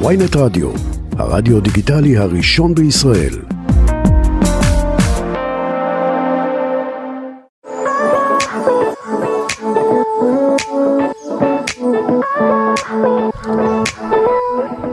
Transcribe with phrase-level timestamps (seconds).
[0.00, 0.70] ויינט רדיו,
[1.18, 3.34] הרדיו דיגיטלי הראשון בישראל.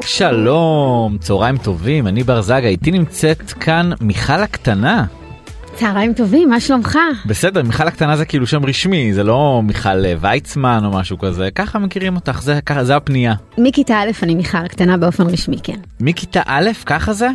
[0.02, 5.06] שלום, צהריים טובים, אני בר זגה, איתי נמצאת כאן מיכל הקטנה.
[5.82, 6.98] צהריים טובים, מה שלומך?
[7.26, 11.50] בסדר, מיכל הקטנה זה כאילו שם רשמי, זה לא מיכל אה, ויצמן או משהו כזה,
[11.56, 13.34] ככה מכירים אותך, זה, ככה, זה הפנייה.
[13.58, 15.78] מכיתה א' אני מיכל הקטנה באופן רשמי, כן.
[16.00, 17.28] מכיתה א', ככה זה?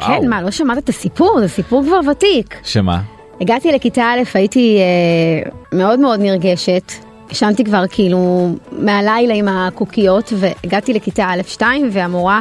[0.00, 1.40] כן, מה, לא שמעת את הסיפור?
[1.40, 2.56] זה סיפור כבר ותיק.
[2.64, 3.00] שמה?
[3.40, 6.92] הגעתי לכיתה א', הייתי אה, מאוד מאוד נרגשת.
[7.30, 12.40] ישנתי כבר כאילו מהלילה עם הקוקיות, והגעתי לכיתה א'-2, והמורה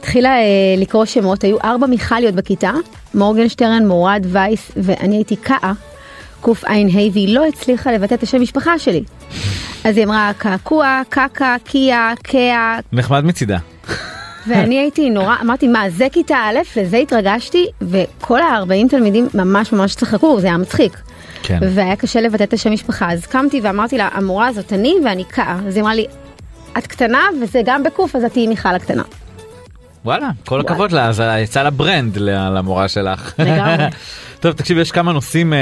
[0.00, 0.44] התחילה אה,
[0.76, 2.72] לקרוא שמות, היו ארבע מיכליות בכיתה,
[3.14, 5.72] מורגנשטרן, מורד, וייס, ואני הייתי קאה,
[6.40, 6.72] קע"ה,
[7.12, 9.04] והיא לא הצליחה לבטא את השם משפחה שלי.
[9.84, 13.58] אז היא אמרה קעקוע, קקה, קיה, קאה, נחמד מצידה.
[14.46, 19.94] ואני הייתי נורא, אמרתי מה זה כיתה א', לזה התרגשתי, וכל ה-40 תלמידים ממש ממש
[19.94, 21.00] צחקו, זה היה מצחיק.
[21.42, 21.58] כן.
[21.74, 25.58] והיה קשה לבטא את השם משפחה, אז קמתי ואמרתי לה, המורה הזאת אני ואני קאה.
[25.66, 26.06] אז היא אמרה לי,
[26.78, 29.02] את קטנה וזה גם בקוף, אז את תהיי מיכל הקטנה.
[30.04, 33.34] וואלה, כל הכבוד לה, אז יצא לה ברנד למורה שלך.
[33.38, 33.84] לגמרי.
[34.40, 35.58] טוב, תקשיב, יש כמה נושאים אה,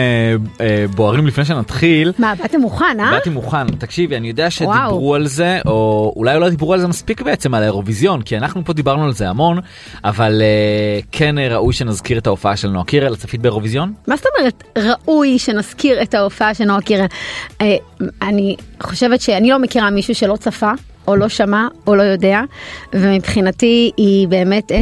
[0.60, 2.12] אה, בוערים לפני שנתחיל.
[2.18, 3.10] מה, באתם מוכן, אה?
[3.10, 5.14] באתי מוכן, תקשיבי, אני יודע שדיברו וואו.
[5.14, 8.72] על זה, או אולי לא דיברו על זה מספיק בעצם, על האירוויזיון, כי אנחנו פה
[8.72, 9.58] דיברנו על זה המון,
[10.04, 13.92] אבל אה, כן אה, ראוי שנזכיר את ההופעה של נועה קירל, צפית באירוויזיון?
[14.06, 17.06] מה זאת אומרת ראוי שנזכיר את ההופעה של נועה קירל?
[17.60, 17.76] אה,
[18.22, 20.70] אני חושבת שאני לא מכירה מישהו שלא צפה.
[21.08, 22.40] או לא שמע או לא יודע
[22.92, 24.78] ומבחינתי היא באמת אה,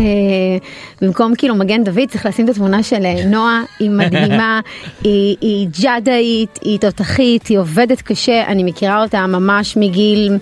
[1.02, 4.60] במקום כאילו מגן דוד צריך לשים את התמונה של אה, נועה היא מדהימה
[5.04, 10.32] היא, היא ג'אדאית היא תותחית היא עובדת קשה אני מכירה אותה ממש מגיל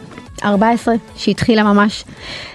[0.45, 2.05] 14 שהתחילה ממש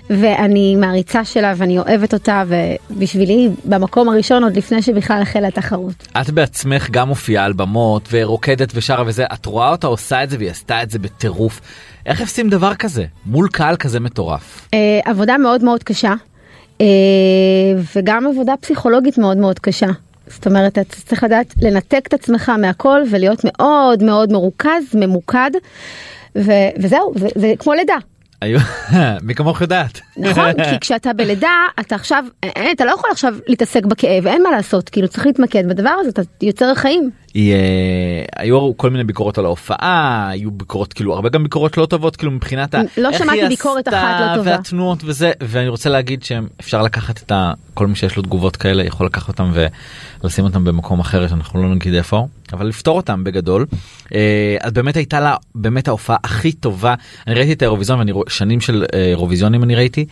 [0.10, 6.08] ואני מעריצה שלה ואני אוהבת אותה ובשבילי במקום הראשון עוד לפני שבכלל החלה התחרות.
[6.22, 10.38] את בעצמך גם מופיעה על במות ורוקדת ושרה וזה, את רואה אותה עושה את זה
[10.38, 11.62] והיא עשתה את זה בטירוף.
[12.06, 14.68] איך עושים דבר כזה מול קהל כזה מטורף?
[14.74, 16.14] אה, עבודה מאוד מאוד קשה,
[16.82, 16.86] אה,
[17.96, 19.88] וגם עבודה פסיכולוגית מאוד מאוד קשה.
[20.28, 25.52] זאת אומרת, אתה צריך לדעת לנתק את עצמך מהכל ולהיות מאוד מאוד מרוכז, ממוקד,
[26.36, 27.98] ו- וזהו, זה, זה כמו לידה.
[29.24, 30.02] מי כמוך יודעת.
[30.18, 34.52] נכון, כי כשאתה בלידה, אתה עכשיו, אין, אתה לא יכול עכשיו להתעסק בכאב, אין מה
[34.52, 37.10] לעשות, כאילו צריך להתמקד בדבר הזה, אתה יוצר חיים.
[37.34, 41.86] היא, אה, היו כל מיני ביקורות על ההופעה, היו ביקורות כאילו הרבה גם ביקורות לא
[41.86, 42.82] טובות כאילו מבחינת ה...
[42.98, 44.52] לא שמעתי ביקורת אחת לא טובה.
[44.52, 47.54] והתנועות וזה ואני רוצה להגיד שאפשר לקחת את ה...
[47.74, 49.52] כל מי שיש לו תגובות כאלה יכול לקחת אותם
[50.24, 53.66] ולשים אותם במקום אחר שאנחנו לא נגיד איפה אבל לפתור אותם בגדול.
[54.14, 56.96] אה, אז באמת הייתה לה באמת ההופעה הכי טובה
[57.28, 60.06] אני ראיתי את האירוויזיון ואני שנים של אה, אירוויזיונים אני ראיתי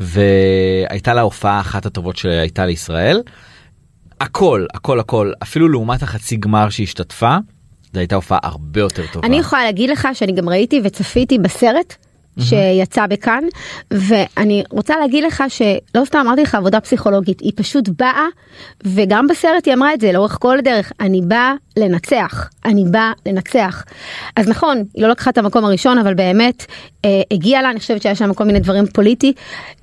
[0.00, 3.20] והייתה לה הופעה אחת הטובות שהייתה לישראל.
[4.22, 7.36] הכל הכל הכל אפילו לעומת החצי גמר שהשתתפה.
[7.92, 9.26] זו הייתה הופעה הרבה יותר טובה.
[9.26, 11.94] אני יכולה להגיד לך שאני גם ראיתי וצפיתי בסרט
[12.40, 13.44] שיצא בכאן
[13.90, 18.26] ואני רוצה להגיד לך שלא סתם אמרתי לך עבודה פסיכולוגית היא פשוט באה
[18.84, 23.84] וגם בסרט היא אמרה את זה לאורך כל הדרך אני באה לנצח אני באה לנצח.
[24.36, 26.66] אז נכון היא לא לקחה את המקום הראשון אבל באמת
[27.04, 29.32] אה, הגיעה לה אני חושבת שהיה שם כל מיני דברים פוליטי,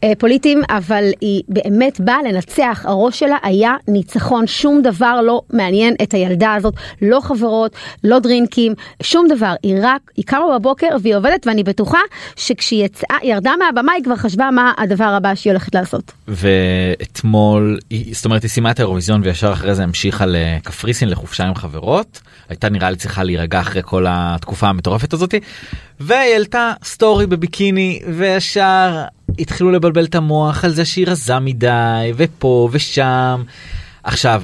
[0.04, 2.86] אה, פוליטיים אבל היא באמת באה לנצח.
[2.88, 8.74] הראש שלה היה ניצחון שום דבר לא מעניין את הילדה הזאת לא חברות לא דרינקים
[9.04, 9.54] שום דבר.
[9.64, 12.00] היא רק היא קמה בבוקר והיא עובדת ואני בטוחה
[12.40, 16.12] שכשהיא יצאה ירדה מהבמה היא כבר חשבה מה הדבר הבא שהיא הולכת לעשות.
[16.28, 17.80] ואתמול
[18.12, 22.22] זאת אומרת היא סיימה את האירוויזיון וישר אחרי זה המשיכה לקפריסין לחופשה עם חברות.
[22.50, 25.40] הייתה נראה לי צריכה להירגע אחרי כל התקופה המטורפת הזאתי
[26.00, 29.04] והיא העלתה סטורי בביקיני וישר
[29.40, 33.44] התחילו לבלבל את המוח על זה שהיא רזה מדי ופה ושם.
[34.04, 34.44] עכשיו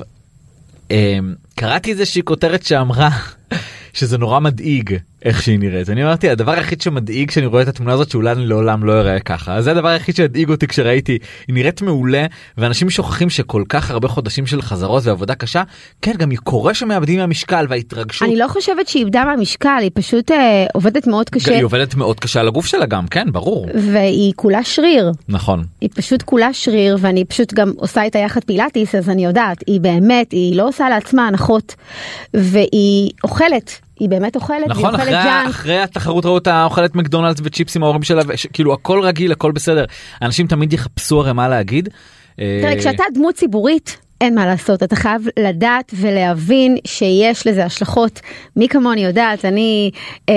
[0.92, 3.10] אמ, קראתי איזושהי כותרת שאמרה
[3.94, 5.90] שזה נורא מדאיג איך שהיא נראית.
[5.90, 9.20] אני אמרתי הדבר היחיד שמדאיג כשאני רואה את התמונה הזאת שאולי אני לעולם לא אראה
[9.20, 11.18] ככה זה הדבר היחיד שהדאיג אותי כשראיתי.
[11.48, 12.26] היא נראית מעולה
[12.58, 15.64] ואנשים שוכחים שכל כך הרבה חודשים של חזרות ועבודה קשה
[16.02, 18.28] כן גם קורה שמאבדים מהמשקל וההתרגשות.
[18.28, 21.56] אני לא חושבת שהיא איבדה מהמשקל היא פשוט אה, עובדת מאוד קשה.
[21.56, 23.68] היא עובדת מאוד קשה על הגוף שלה גם כן ברור.
[23.74, 25.12] והיא כולה שריר.
[25.30, 25.64] נכון.
[25.82, 29.82] היא פשוט כולה שריר ואני פשוט גם עושה איתה יחד פילאטיס אז אני יודעת היא
[29.82, 31.76] באמת היא לא עושה לעצמה הנחות
[32.34, 35.50] והיא אוכלת היא באמת אוכלת והיא נכון אוכלת אחרי, ג'אנק.
[35.50, 39.52] אחרי התחרות ראו אותה אוכלת מקדונלדס וצ'יפס עם ההורים שלה וש- כאילו הכל רגיל הכל
[39.52, 39.86] בסדר
[40.22, 41.90] אנשים תמיד יחפשו הרי מה להגיד.
[42.36, 48.20] תראה אה, כשאתה דמות ציבורית אין מה לעשות, אתה חייב לדעת ולהבין שיש לזה השלכות.
[48.56, 49.92] מי כמוני יודעת, אני
[50.30, 50.36] אה,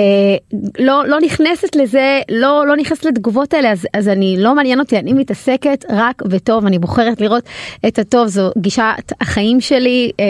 [0.79, 4.99] לא, לא נכנסת לזה, לא, לא נכנסת לתגובות האלה, אז, אז אני, לא מעניין אותי,
[4.99, 7.43] אני מתעסקת רק בטוב, אני בוחרת לראות
[7.87, 10.25] את הטוב, זו גישת החיים שלי אה,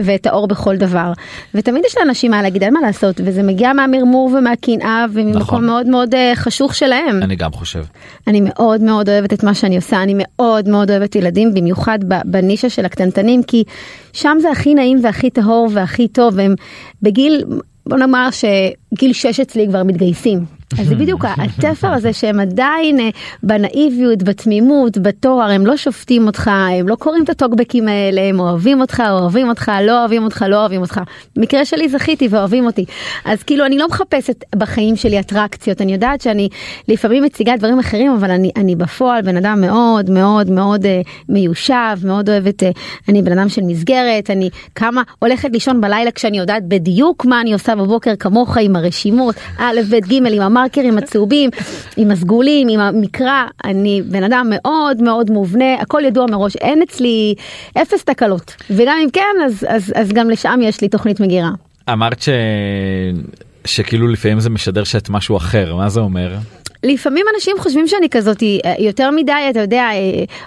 [0.00, 1.12] ואת האור בכל דבר.
[1.54, 5.66] ותמיד יש לאנשים מה להגיד, אין מה לעשות, וזה מגיע מהמרמור ומהקנאה וממקום נכון.
[5.66, 7.22] מאוד מאוד אה, חשוך שלהם.
[7.22, 7.84] אני גם חושב.
[8.26, 12.70] אני מאוד מאוד אוהבת את מה שאני עושה, אני מאוד מאוד אוהבת ילדים, במיוחד בנישה
[12.76, 13.64] של הקטנטנים, כי
[14.12, 16.54] שם זה הכי נעים והכי טהור והכי טוב, והם
[17.02, 17.44] בגיל,
[17.86, 20.44] בוא נאמר שגיל 6 אצלי כבר מתגייסים.
[20.72, 23.08] אז זה בדיוק התפר הזה שהם עדיין אה,
[23.42, 28.80] בנאיביות, בתמימות, בתואר, הם לא שופטים אותך, הם לא קוראים את הטוקבקים האלה, הם אוהבים
[28.80, 31.00] אותך, אוהבים אותך, לא אוהבים אותך, לא אוהבים אותך.
[31.36, 32.84] במקרה שלי זכיתי ואוהבים אותי.
[33.24, 36.48] אז כאילו אני לא מחפשת בחיים שלי אטרקציות, אני יודעת שאני
[36.88, 41.96] לפעמים מציגה דברים אחרים, אבל אני, אני בפועל בן אדם מאוד מאוד מאוד אה, מיושב,
[42.04, 42.70] מאוד אוהבת, אה,
[43.08, 47.52] אני בן אדם של מסגרת, אני כמה הולכת לישון בלילה כשאני יודעת בדיוק מה אני
[47.52, 51.50] עושה בבוקר כמוך עם הרשימות, א', ב', ג', עם המרקרים הצהובים,
[51.96, 57.34] עם הסגולים, עם המקרא, אני בן אדם מאוד מאוד מובנה, הכל ידוע מראש, אין אצלי
[57.82, 61.50] אפס תקלות, וגם אם כן, אז, אז, אז גם לשם יש לי תוכנית מגירה.
[61.92, 62.28] אמרת ש...
[63.64, 66.34] שכאילו לפעמים זה משדר שאת משהו אחר, מה זה אומר?
[66.82, 69.88] לפעמים אנשים חושבים שאני כזאת אה, יותר מדי, אתה יודע,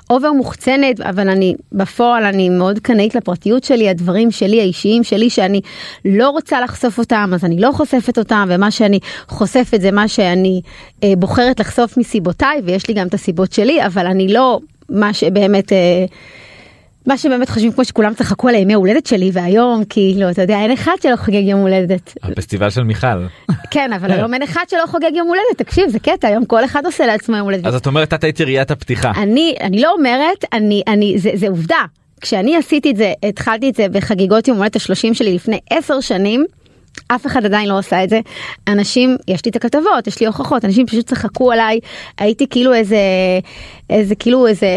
[0.10, 5.62] אובר מוחצנת, אבל אני בפועל אני מאוד קנאית לפרטיות שלי, הדברים שלי, האישיים שלי, שאני
[6.06, 10.62] לא רוצה לחשוף אותם, אז אני לא חושפת אותם, ומה שאני חושפת זה מה שאני
[11.04, 14.60] אה, בוחרת לחשוף מסיבותיי, ויש לי גם את הסיבות שלי, אבל אני לא
[14.90, 15.74] מה שבאמת...
[15.74, 16.06] אה,
[17.06, 20.72] מה שבאמת חושבים כמו שכולם צחקו על הימי הולדת שלי והיום כאילו אתה יודע אין
[20.72, 22.14] אחד שלא חוגג יום הולדת.
[22.24, 23.08] הפסטיבל של מיכל.
[23.72, 26.86] כן אבל היום אין אחד שלא חוגג יום הולדת תקשיב זה קטע היום כל אחד
[26.86, 27.66] עושה לעצמו יום הולדת.
[27.66, 29.12] אז את אומרת את היית יריית הפתיחה.
[29.18, 31.86] אני אני לא אומרת אני אני זה, זה עובדה
[32.22, 36.46] כשאני עשיתי את זה התחלתי את זה בחגיגות יום הולדת השלושים שלי לפני עשר שנים.
[37.08, 38.20] אף אחד עדיין לא עושה את זה.
[38.68, 41.80] אנשים, יש לי את הכתבות, יש לי הוכחות, אנשים פשוט צחקו עליי,
[42.18, 42.98] הייתי כאילו איזה,
[43.90, 44.68] איזה כאילו איזה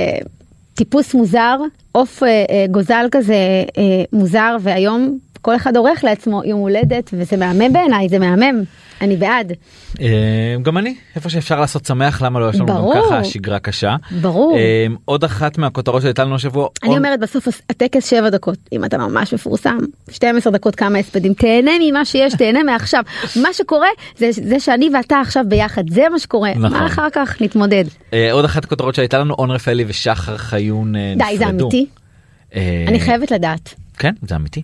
[0.83, 1.59] טיפוס מוזר,
[1.93, 3.35] עוף אה, אה, גוזל כזה
[3.79, 3.83] אה,
[4.13, 8.63] מוזר, והיום כל אחד עורך לעצמו יום הולדת, וזה מהמם בעיניי, זה מהמם,
[9.03, 9.53] אני בעד.
[10.01, 12.95] אה, גם אני, איפה שאפשר לעשות שמח, למה לא יש לנו גם ברור.
[12.95, 13.97] ככה שגרה קשה.
[14.21, 14.57] ברור.
[14.57, 16.69] אה, עוד אחת מהכותרות שהייתה לנו השבוע.
[16.83, 19.79] אני אומרת בסוף הטקס 7 דקות, אם אתה ממש מפורסם,
[20.11, 23.03] 12 דקות כמה הספדים, תהנה ממה שיש, תהנה מעכשיו.
[23.37, 26.79] מה שקורה זה, זה שאני ואתה עכשיו ביחד, זה מה שקורה, נכון.
[26.79, 27.85] מה אחר כך נתמודד.
[28.13, 31.65] אה, עוד אחת הכותרות שהייתה לנו, און רפאלי ושחר חיון אה, די, זה נפרדו.
[31.65, 31.87] אמיתי,
[32.89, 33.75] אני חייבת לדעת.
[33.99, 34.63] כן, זה אמיתי.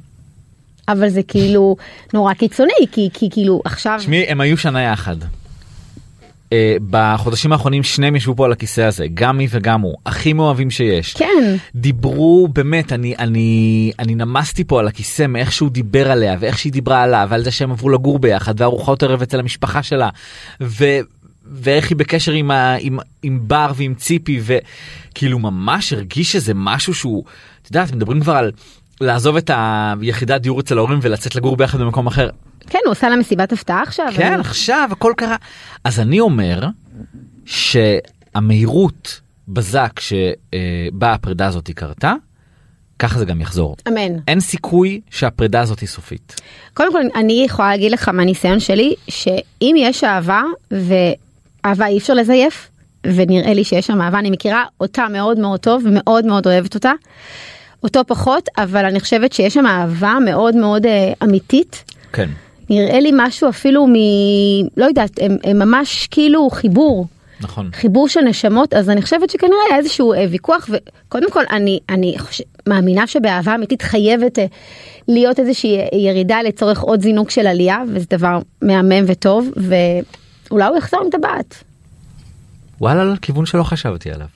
[0.88, 1.76] אבל זה כאילו
[2.14, 5.16] נורא קיצוני, כי, כי כאילו עכשיו, תשמעי, הם היו שנה יחד.
[6.52, 10.70] אה, בחודשים האחרונים שניהם ישבו פה על הכיסא הזה, גם היא וגם הוא, הכי מאוהבים
[10.70, 11.14] שיש.
[11.14, 16.58] כן, דיברו באמת אני אני אני נמסתי פה על הכיסא מאיך שהוא דיבר עליה ואיך
[16.58, 20.08] שהיא דיברה עליו ועל זה שהם עברו לגור ביחד וארוחת ערב אצל המשפחה שלה
[20.60, 20.84] ו,
[21.52, 26.94] ואיך היא בקשר עם, ה, עם, עם בר ועם ציפי וכאילו ממש הרגיש שזה משהו
[26.94, 27.24] שהוא
[27.62, 28.50] את יודעת מדברים כבר על
[29.00, 29.50] לעזוב את
[30.00, 32.28] היחידת דיור אצל ההורים ולצאת לגור ביחד במקום אחר
[32.66, 34.06] כן, הוא עושה לה מסיבת הפתעה עכשיו.
[34.16, 35.36] כן אני- עכשיו הכל קרה
[35.84, 36.60] אז אני אומר
[37.44, 42.14] שהמהירות בזק שבה הפרידה הזאת קרתה
[42.98, 44.16] ככה זה גם יחזור אמן.
[44.28, 46.40] אין סיכוי שהפרידה הזאת היא סופית.
[46.74, 52.68] קודם כל, אני יכולה להגיד לך מהניסיון שלי, שאם יש אהבה, ואהבה אי אפשר לזייף,
[53.06, 56.92] ונראה לי שיש שם אהבה, אני מכירה אותה מאוד מאוד טוב, ומאוד מאוד אוהבת אותה.
[57.82, 61.84] אותו פחות, אבל אני חושבת שיש שם אהבה מאוד מאוד אה, אמיתית.
[62.12, 62.28] כן.
[62.70, 63.92] נראה לי משהו אפילו מ...
[64.76, 67.06] לא יודעת, הם, הם ממש כאילו חיבור.
[67.40, 67.70] נכון.
[67.72, 72.14] חיבור של נשמות אז אני חושבת שכנראה היה איזשהו אה, ויכוח וקודם כל אני אני
[72.18, 74.46] חושב, מאמינה שבאהבה אמיתית חייבת אה,
[75.08, 80.76] להיות איזושהי אה, ירידה לצורך עוד זינוק של עלייה וזה דבר מהמם וטוב ואולי הוא
[80.76, 81.64] יחזור עם טבעת.
[82.80, 84.26] וואלה לא, כיוון שלא חשבתי עליו.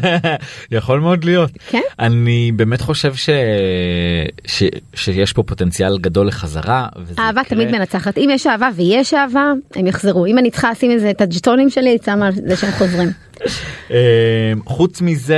[0.78, 1.50] יכול מאוד להיות.
[1.68, 1.80] כן?
[1.98, 3.30] אני באמת חושב ש...
[4.46, 4.62] ש...
[4.94, 6.86] שיש פה פוטנציאל גדול לחזרה.
[7.18, 7.44] אהבה יקרה.
[7.44, 11.70] תמיד מנצחת אם יש אהבה ויש אהבה הם יחזרו אם אני צריכה לשים את הג'טונים
[11.70, 13.08] שלי אני שמה על זה שהם חוזרים.
[13.90, 13.96] אה,
[14.66, 15.36] חוץ מזה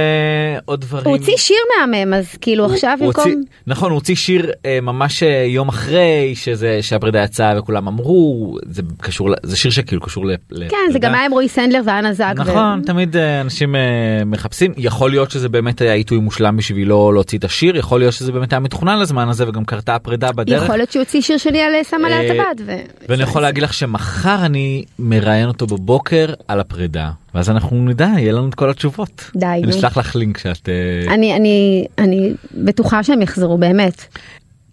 [0.64, 1.05] עוד דברים.
[1.07, 3.37] הוא הוציא שיר מהמם אז כאילו עכשיו הוא במקום הוציא,
[3.67, 8.83] נכון הוא הוציא שיר אה, ממש אה, יום אחרי שזה שהפרידה יצאה וכולם אמרו זה
[9.00, 10.35] קשור זה שיר שכאילו קשור ל...
[10.69, 12.11] כן זה גם היה עם רועי סנדלר ואנה.
[12.19, 13.81] ו- נכון תמיד אה, אנשים אה,
[14.26, 18.33] מחפשים יכול להיות שזה באמת היה עיתוי מושלם בשבילו להוציא את השיר יכול להיות שזה
[18.33, 20.62] באמת היה מתוכנן לזמן הזה וגם קרתה הפרידה בדרך.
[20.62, 22.61] יכול להיות שהוא הוציא שיר שלי על אה, טבעת.
[22.67, 22.73] ו-
[23.09, 28.32] ואני יכול להגיד לך שמחר אני מראיין אותו בבוקר על הפרידה ואז אנחנו נדע יהיה
[28.32, 29.30] לנו את כל התשובות.
[29.37, 29.68] די, נו.
[29.68, 30.68] נשלח לך לינק שאת...
[30.68, 34.04] אה, אני, אני, אני בטוחה שהם יחזרו, באמת.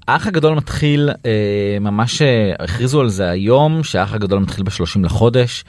[0.08, 5.64] האח הגדול מתחיל אה, ממש אה, הכריזו על זה היום שהאח הגדול מתחיל ב-30 לחודש.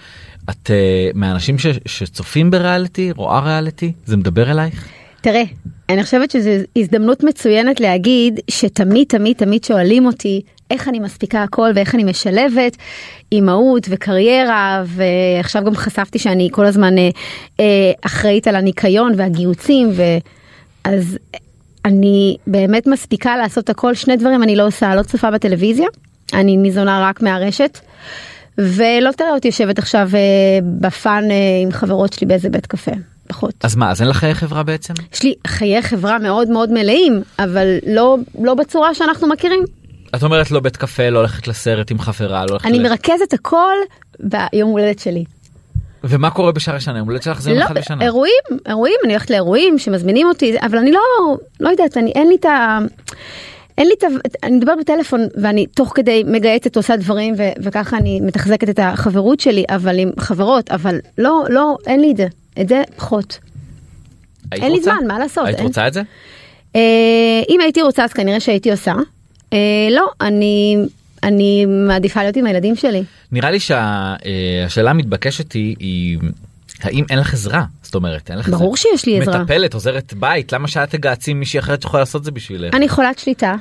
[0.51, 4.89] את אה, מהאנשים ש, שצופים בריאליטי רואה ריאליטי זה מדבר אלייך?
[5.21, 5.43] תראה,
[5.89, 11.71] אני חושבת שזו הזדמנות מצוינת להגיד שתמיד תמיד תמיד שואלים אותי איך אני מספיקה הכל
[11.75, 12.77] ואיך אני משלבת
[13.33, 17.09] אימהות וקריירה ועכשיו גם חשפתי שאני כל הזמן אה,
[17.61, 19.93] אה, אחראית על הניקיון והגיוצים
[20.85, 21.19] ואז
[21.85, 25.87] אני באמת מספיקה לעשות הכל שני דברים אני לא עושה לא צופה בטלוויזיה
[26.35, 27.79] אני ניזונה רק מהרשת.
[28.59, 30.19] ולא תראה אותי יושבת עכשיו אה,
[30.81, 31.25] בפאן
[31.63, 32.93] עם חברות שלי באיזה בית קפה.
[33.29, 33.55] פחות.
[33.63, 34.95] אז מה אז אין לך חיי חברה בעצם?
[35.13, 39.65] יש לי חיי חברה מאוד מאוד מלאים, אבל לא, לא בצורה שאנחנו מכירים.
[40.17, 43.75] את אומרת לא בית קפה לא הולכת לסרט עם חברה לא הולכת אני מרכזת הכל
[44.21, 45.25] ביום הולדת שלי.
[46.05, 48.05] ומה קורה בשאר השנה יום הולדת שלך זה יום לא, אחד בשנה.
[48.05, 48.33] אירועים,
[48.69, 51.01] אירועים, אני הולכת לאירועים שמזמינים אותי, אבל אני לא,
[51.61, 52.79] לא יודעת, אני, אין לי את ה...
[53.79, 54.07] אין לי את ה...
[54.43, 59.41] אני מדברת בטלפון ואני תוך כדי מגייסת עושה דברים ו, וככה אני מתחזקת את החברות
[59.41, 62.27] שלי, אבל עם חברות, אבל לא, לא, אין לי את זה,
[62.61, 63.39] את זה פחות.
[64.53, 64.91] אין לי רוצה?
[64.99, 65.47] זמן, מה לעשות?
[65.47, 66.03] היית אין- רוצה את זה?
[66.77, 66.81] אה,
[67.49, 68.95] אם הייתי רוצה אז כנראה שהייתי עושה.
[69.53, 69.59] אה,
[69.91, 70.77] לא, אני,
[71.23, 73.03] אני מעדיפה להיות עם הילדים שלי.
[73.33, 76.19] נראה לי שהשאלה המתבקשת היא, היא
[76.83, 78.77] האם אין לך עזרה זאת אומרת אין לך ברור עזרה.
[78.77, 79.43] שיש לי עזרה.
[79.43, 82.75] מטפלת עוזרת בית למה שאת תגעצי עם מישהי אחרת שיכולה לעשות זה בשבילך.
[82.75, 83.55] אני חולת שליטה,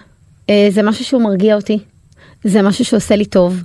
[0.49, 1.79] אה, זה משהו שהוא מרגיע אותי,
[2.43, 3.63] זה משהו שעושה לי טוב,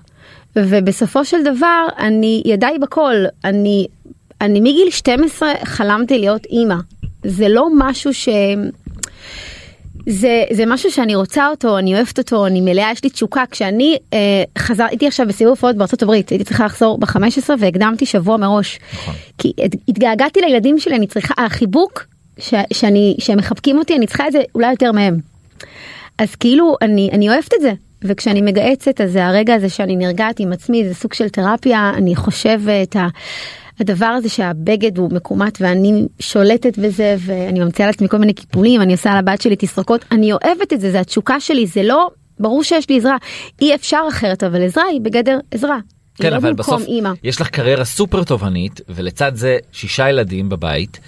[0.56, 3.86] ובסופו של דבר אני ידיי בכל, אני,
[4.40, 6.76] אני מגיל 12 חלמתי להיות אימא,
[7.24, 8.28] זה לא משהו ש...
[10.06, 13.42] זה, זה משהו שאני רוצה אותו, אני אוהבת אותו, אני מלאה, יש לי תשוקה.
[13.50, 14.18] כשאני אה,
[14.58, 17.18] חזר, הייתי עכשיו בסיבוב הופעות בארצות הברית, הייתי צריכה לחזור ב-15
[17.58, 18.78] והקדמתי שבוע מראש.
[18.92, 19.14] נכון.
[19.38, 22.06] כי הת- התגעגעתי לילדים שלי, אני צריכה, החיבוק
[22.38, 25.18] ש, שאני, שהם מחבקים אותי, אני צריכה את זה אולי יותר מהם.
[26.18, 27.72] אז כאילו אני, אני אוהבת את זה.
[28.04, 32.16] וכשאני מגהצת אז זה הרגע הזה שאני נרגעת עם עצמי זה סוג של תרפיה אני
[32.16, 33.08] חושבת ה-
[33.80, 38.92] הדבר הזה שהבגד הוא מקומט ואני שולטת בזה ואני ממציאה לעצמי כל מיני קיפולים אני
[38.92, 42.10] עושה לבת שלי תסרוקות אני אוהבת את זה זה התשוקה שלי זה לא
[42.40, 43.16] ברור שיש לי עזרה
[43.60, 45.78] אי אפשר אחרת אבל עזרה היא בגדר עזרה.
[46.14, 47.10] כן לא אבל בסוף אימא.
[47.22, 51.00] יש לך קריירה סופר תובענית ולצד זה שישה ילדים בבית.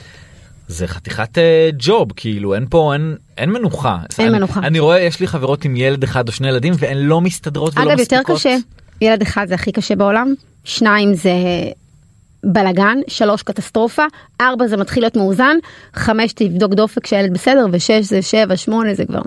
[0.68, 3.98] זה חתיכת אה, ג'וב כאילו אין פה אין אין מנוחה.
[4.18, 4.60] אין אני, מנוחה.
[4.60, 7.82] אני רואה יש לי חברות עם ילד אחד או שני ילדים והן לא מסתדרות ולא
[7.82, 8.36] אגב יותר מספיקות.
[8.36, 8.56] קשה
[9.00, 11.32] ילד אחד זה הכי קשה בעולם שניים זה
[12.44, 14.04] בלאגן שלוש קטסטרופה
[14.40, 15.56] ארבע זה מתחיל להיות מאוזן
[15.94, 19.22] חמש תבדוק דופק שהילד בסדר ושש זה שבע שמונה זה כבר.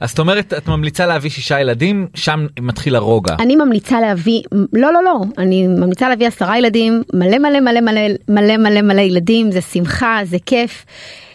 [0.00, 3.34] אז זאת אומרת את ממליצה להביא שישה ילדים שם מתחיל הרוגע.
[3.38, 8.00] אני ממליצה להביא לא לא לא אני ממליצה להביא עשרה ילדים מלא מלא מלא מלא
[8.28, 10.84] מלא מלא מלא ילדים זה שמחה זה כיף.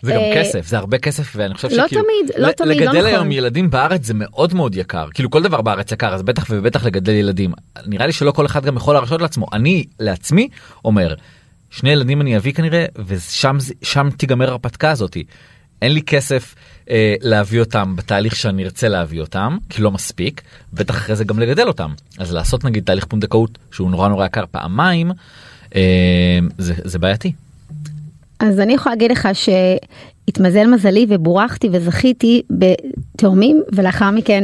[0.01, 2.83] זה גם אה, כסף זה הרבה כסף ואני חושב לא שכאילו תמיד, לא תמיד, לא
[2.83, 3.05] לגדל נכון.
[3.05, 6.85] היום ילדים בארץ זה מאוד מאוד יקר כאילו כל דבר בארץ יקר אז בטח ובטח
[6.85, 7.51] לגדל ילדים
[7.85, 10.47] נראה לי שלא כל אחד גם יכול להרשות לעצמו אני לעצמי
[10.85, 11.13] אומר
[11.69, 15.23] שני ילדים אני אביא כנראה ושם שם תיגמר ההרפתקה הזאתי.
[15.81, 16.55] אין לי כסף
[16.91, 20.41] אה, להביא אותם בתהליך שאני ארצה להביא אותם כי לא מספיק
[20.73, 24.43] בטח אחרי זה גם לגדל אותם אז לעשות נגיד תהליך פונדקאות שהוא נורא נורא יקר
[24.51, 25.11] פעמיים
[25.75, 27.33] אה, זה, זה בעייתי.
[28.39, 34.43] אז אני יכולה להגיד לך שהתמזל מזלי ובורכתי וזכיתי בתאומים ולאחר מכן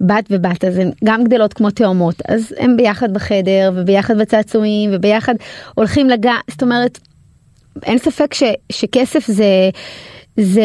[0.00, 5.34] בת ובת אז הן גם גדלות כמו תאומות אז הם ביחד בחדר וביחד בצעצועים וביחד
[5.74, 6.98] הולכים לגן זאת אומרת
[7.82, 9.70] אין ספק ש, שכסף זה
[10.36, 10.62] זה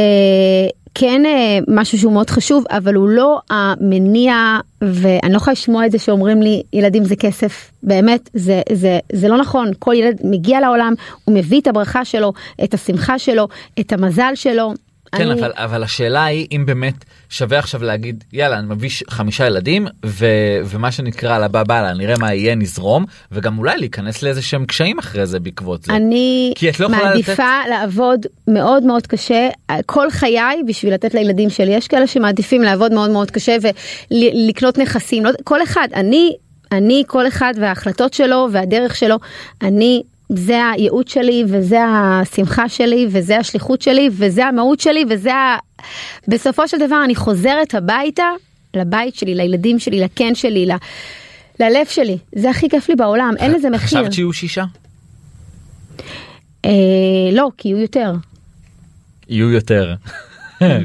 [0.95, 5.91] כן אה, משהו שהוא מאוד חשוב אבל הוא לא המניע ואני לא יכולה לשמוע את
[5.91, 10.60] זה שאומרים לי ילדים זה כסף באמת זה זה זה לא נכון כל ילד מגיע
[10.60, 10.93] לעולם
[11.25, 12.33] הוא מביא את הברכה שלו
[12.63, 13.48] את השמחה שלו
[13.79, 14.74] את המזל שלו.
[15.15, 19.46] כן אני- אבל אבל השאלה היא אם באמת שווה עכשיו להגיד יאללה אני מביא חמישה
[19.48, 20.25] ילדים ו,
[20.65, 25.00] ומה שנקרא על הבא בא נראה מה יהיה נזרום וגם אולי להיכנס לאיזה שהם קשיים
[25.00, 25.94] אחרי זה בעקבות זה.
[25.94, 29.50] אני לא מעדיפה לעבוד מאוד מאוד קשה
[29.86, 33.58] כל חיי בשביל לתת לילדים שלי יש כאלה שמעדיפים לעבוד מאוד מאוד קשה
[34.12, 36.36] ולקנות נכסים לא, כל אחד אני
[36.72, 39.15] אני כל אחד וההחלטות שלו והדרך שלו
[39.62, 40.03] אני
[40.35, 45.57] זה הייעוד שלי וזה השמחה שלי וזה השליחות שלי וזה המהות שלי וזה ה...
[46.27, 48.29] בסופו של דבר אני חוזרת הביתה
[48.73, 50.71] לבית שלי לילדים שלי לקן שלי ל...
[51.59, 53.88] ללב שלי זה הכי כיף לי בעולם אין לזה מחיר.
[53.88, 54.63] חשבת שיהיו שישה?
[56.65, 56.71] אה,
[57.31, 58.13] לא, כי יהיו יותר.
[59.29, 59.95] יהיו יותר.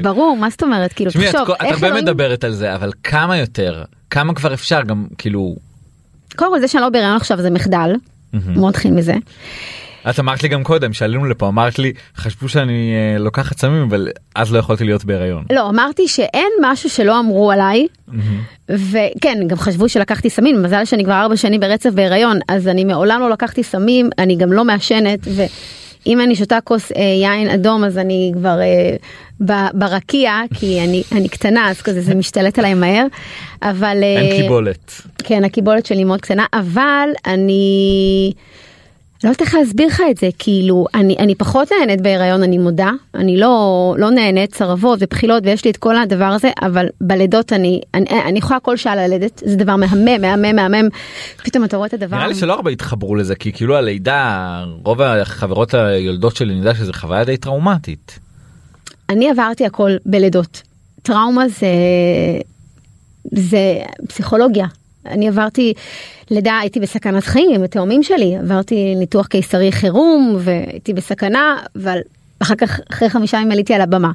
[0.01, 0.93] ברור, מה זאת אומרת?
[0.93, 2.03] כאילו, את תחשוב, את איך הרבה אלוהים...
[2.03, 5.55] מדברת על זה אבל כמה יותר כמה כבר אפשר גם כאילו
[6.35, 7.93] קודם כל, זה שאני לא בהיריון עכשיו זה מחדל.
[8.55, 9.13] בוא נתחיל מזה.
[10.09, 14.07] את אמרת לי גם קודם שעלינו לפה אמרת לי חשבו שאני אה, לוקחת סמים אבל
[14.35, 15.43] אז לא יכולתי להיות בהיריון.
[15.51, 17.87] לא, אמרתי שאין משהו שלא אמרו עליי,
[18.69, 23.19] וכן, גם חשבו שלקחתי סמים, מזל שאני כבר ארבע שנים ברצף בהיריון, אז אני מעולם
[23.19, 27.97] לא לקחתי סמים, אני גם לא מעשנת, ואם אני שותה כוס אה, יין אדום אז
[27.97, 28.95] אני כבר אה,
[29.45, 33.05] ב- ברקיע, כי אני, אני קטנה, אז כזה זה משתלט עליי מהר,
[33.61, 33.97] אבל...
[34.03, 35.01] אה, אין קיבולת.
[35.27, 38.33] כן, הקיבולת שלי מאוד קטנה, אבל אני
[39.23, 42.91] לא יודעת איך להסביר לך את זה, כאילו, אני, אני פחות נהנית בהיריון, אני מודה,
[43.15, 47.81] אני לא, לא נהנית צרבות ובחילות ויש לי את כל הדבר הזה, אבל בלידות אני,
[47.93, 50.89] אני, אני יכולה כל שעה ללדת, זה דבר מהמם, מהמם, מהמם,
[51.43, 52.17] פתאום אתה רואה את הדבר.
[52.17, 56.75] נראה לי שלא הרבה התחברו לזה כי כאילו הלידה רוב החברות היולדות שלי אני יודע
[56.75, 58.19] שזה חוויה די טראומטית.
[59.09, 60.61] אני עברתי הכל בלידות.
[61.01, 61.67] טראומה זה,
[63.31, 64.67] זה פסיכולוגיה.
[65.07, 65.73] אני עברתי
[66.31, 71.97] לידה, הייתי בסכנת חיים עם התאומים שלי, עברתי ניתוח קיסרי חירום והייתי בסכנה, אבל
[72.39, 74.11] אחר כך, אחרי חמישה ימים עליתי על הבמה.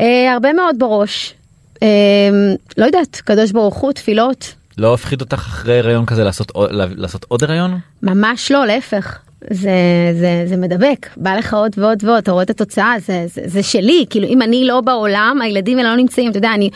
[0.00, 1.34] אה, הרבה מאוד בראש,
[1.82, 1.88] אה,
[2.78, 7.44] לא יודעת, קדוש ברוך הוא, תפילות, לא הפחיד אותך אחרי הריון כזה לעשות לעשות עוד
[7.44, 7.78] הריון?
[8.02, 9.18] ממש לא, להפך.
[9.50, 9.70] זה,
[10.20, 13.62] זה, זה מדבק, בא לך עוד ועוד ועוד, אתה רואה את התוצאה, זה, זה, זה
[13.62, 16.70] שלי, כאילו אם אני לא בעולם, הילדים האלה לא נמצאים, אתה יודע, אני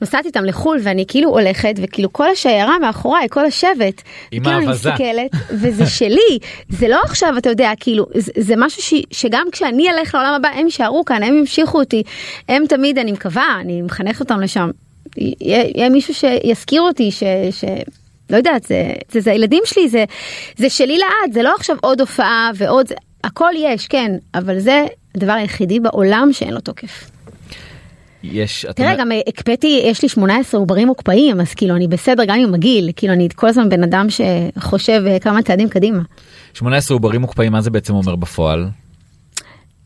[0.00, 4.66] נוסעת איתם לחו"ל ואני כאילו הולכת, וכאילו כל השיירה מאחוריי, כל השבט, עם כאילו אני
[4.66, 4.90] האבזה.
[4.90, 6.38] מסתכלת, וזה שלי,
[6.68, 10.48] זה לא עכשיו, אתה יודע, כאילו, זה, זה משהו ש, שגם כשאני אלך לעולם הבא,
[10.48, 12.02] הם יישארו כאן, הם ימשיכו אותי,
[12.48, 14.70] הם תמיד, אני מקווה, אני מחנכת אותם לשם,
[15.16, 17.22] יהיה, יהיה מישהו שיזכיר אותי, ש...
[17.50, 17.64] ש...
[18.30, 20.04] לא יודעת, זה, זה, זה הילדים שלי, זה,
[20.56, 22.86] זה שלי לעד, זה לא עכשיו עוד הופעה ועוד,
[23.24, 27.15] הכל יש, כן, אבל זה הדבר היחידי בעולם שאין לו תוקף.
[28.22, 28.66] יש.
[28.76, 32.54] תראה, גם אה, הקפאתי, יש לי 18 עוברים מוקפאים, אז כאילו אני בסדר גם עם
[32.54, 36.02] הגיל, כאילו אני כל הזמן בן אדם שחושב אה, כמה צעדים קדימה.
[36.54, 38.66] 18 עוברים מוקפאים מה זה בעצם אומר בפועל?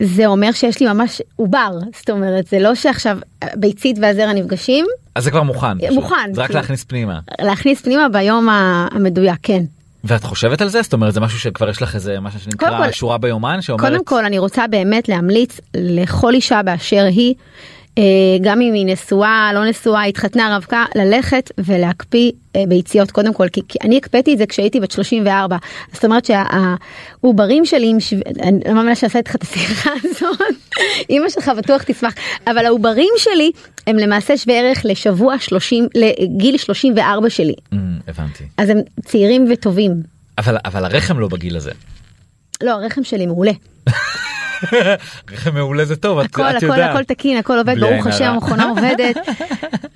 [0.02, 3.18] זה אומר שיש לי ממש עובר, זאת אומרת, זה לא שעכשיו
[3.56, 5.78] ביצית והזרע נפגשים, אז זה כבר מוכן.
[5.78, 5.90] פשוט.
[5.92, 6.60] מוכן, זה רק כאילו.
[6.60, 7.20] להכניס פנימה.
[7.40, 9.62] להכניס פנימה ביום המדויק, כן.
[10.04, 10.82] ואת חושבת על זה?
[10.82, 13.86] זאת אומרת זה משהו שכבר יש לך איזה משהו קודם שנקרא כל- שורה ביומן שאומרת
[13.90, 17.34] קודם כל אני רוצה באמת להמליץ לכל אישה באשר היא, אה,
[18.40, 23.60] גם אם היא נשואה, לא נשואה, התחתנה רווקה, ללכת ולהקפיא אה, ביציות קודם כל, כי,
[23.68, 25.56] כי אני הקפאתי את זה כשהייתי בת 34,
[25.92, 28.16] זאת אומרת שהעוברים שלי, שו...
[28.42, 30.40] אני לא מאמינה שעשה איתך את השיחה הזאת,
[31.10, 32.14] אימא שלך בטוח תשמח,
[32.46, 33.50] אבל העוברים שלי
[33.86, 37.76] הם למעשה שווה ערך לשבוע 30, לגיל 34 שלי, Mm,
[38.08, 38.44] הבנתי.
[38.58, 39.92] אז הם צעירים וטובים.
[40.38, 41.70] אבל אבל הרחם לא בגיל הזה.
[42.62, 43.52] לא, הרחם שלי מעולה.
[45.54, 46.90] מעולה זה טוב את הכל, את הכל, יודעת.
[46.90, 48.24] הכל תקין, הכל עובד, ברוך השם.
[48.24, 49.16] המכונה עובדת,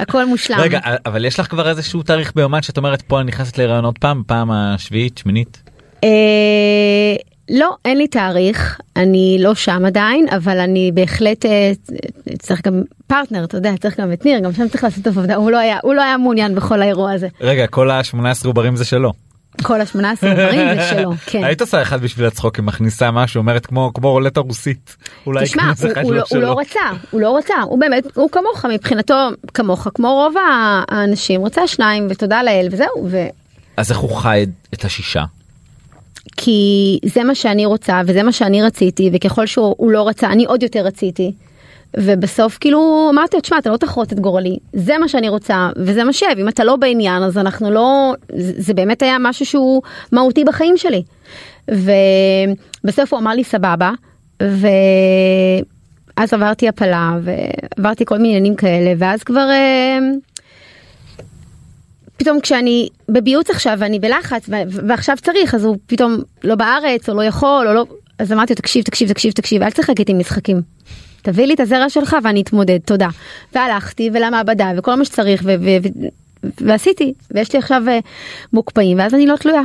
[0.00, 0.60] הכל מושלם.
[0.60, 3.98] רגע אבל יש לך כבר איזשהו תאריך ביומן שאת אומרת פה אני נכנסת להיריון עוד
[3.98, 5.62] פעם פעם השביעית שמינית.
[6.04, 6.08] אה,
[7.50, 11.72] לא, אין לי תאריך, אני לא שם עדיין, אבל אני בהחלט אה,
[12.38, 15.50] צריך גם פרטנר, אתה יודע, צריך גם את ניר, גם שם צריך לעשות עבודה, הוא
[15.50, 17.28] לא היה, הוא לא היה מעוניין בכל האירוע הזה.
[17.40, 19.12] רגע כל ה-18 עוברים זה שלו.
[19.62, 21.44] כל ה-18 עוברים זה שלו, כן.
[21.44, 24.96] היית עושה אחד בשביל הצחוק אם מכניסה משהו אומרת כמו כמו רולטה רוסית.
[25.26, 26.38] אולי תשמע, הוא, הוא, לא, הוא.
[26.38, 30.34] לא רצה, הוא לא רצה, הוא באמת, הוא כמוך, מבחינתו, כמוך, כמו רוב
[30.90, 33.26] האנשים, רצה שניים, ותודה לאל, וזהו, ו...
[33.76, 35.24] אז איך הוא חי את השישה?
[36.36, 40.44] כי זה מה שאני רוצה וזה מה שאני רציתי וככל שהוא הוא לא רצה אני
[40.44, 41.32] עוד יותר רציתי.
[41.98, 46.04] ובסוף כאילו אמרתי לו תשמע אתה לא תחרוט את גורלי זה מה שאני רוצה וזה
[46.04, 49.82] מה שב אם אתה לא בעניין אז אנחנו לא זה, זה באמת היה משהו שהוא
[50.12, 51.02] מהותי בחיים שלי.
[51.68, 53.92] ובסוף הוא אמר לי סבבה
[54.40, 59.48] ואז עברתי הפלה ועברתי כל מיני עניינים כאלה ואז כבר.
[59.50, 59.98] אה,
[62.16, 67.22] פתאום כשאני בביוץ עכשיו ואני בלחץ ועכשיו צריך אז הוא פתאום לא בארץ או לא
[67.24, 67.86] יכול או לא
[68.18, 70.73] אז אמרתי לו תקשיב תקשיב תקשיב תקשיב אל תשחק איתי משחקים.
[71.24, 73.08] תביא לי את הזרע שלך ואני אתמודד תודה.
[73.54, 76.08] והלכתי ולמעבדה וכל מה שצריך ו- ו- ו-
[76.60, 77.98] ועשיתי ויש לי עכשיו אה,
[78.52, 79.62] מוקפאים ואז אני לא תלויה.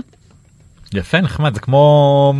[0.93, 2.33] יפה נחמד זה כמו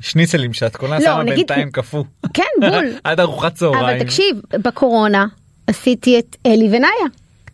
[0.00, 2.04] שניצלים שאת קונה לא, שמה נגיד- בינתיים קפוא.
[2.34, 2.84] כן בול.
[3.04, 3.84] עד ארוחת צהריים.
[3.84, 5.26] אבל תקשיב בקורונה
[5.66, 7.06] עשיתי את אלי ונאיה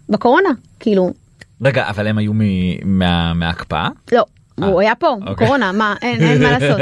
[0.09, 0.48] בקורונה
[0.81, 1.12] כאילו
[1.62, 2.33] רגע אבל הם היו
[3.35, 3.88] מההקפאה?
[4.12, 4.24] לא.
[4.62, 5.33] אה, הוא היה פה, אוקיי.
[5.33, 6.81] בקורונה, מה, אין, מה לעשות.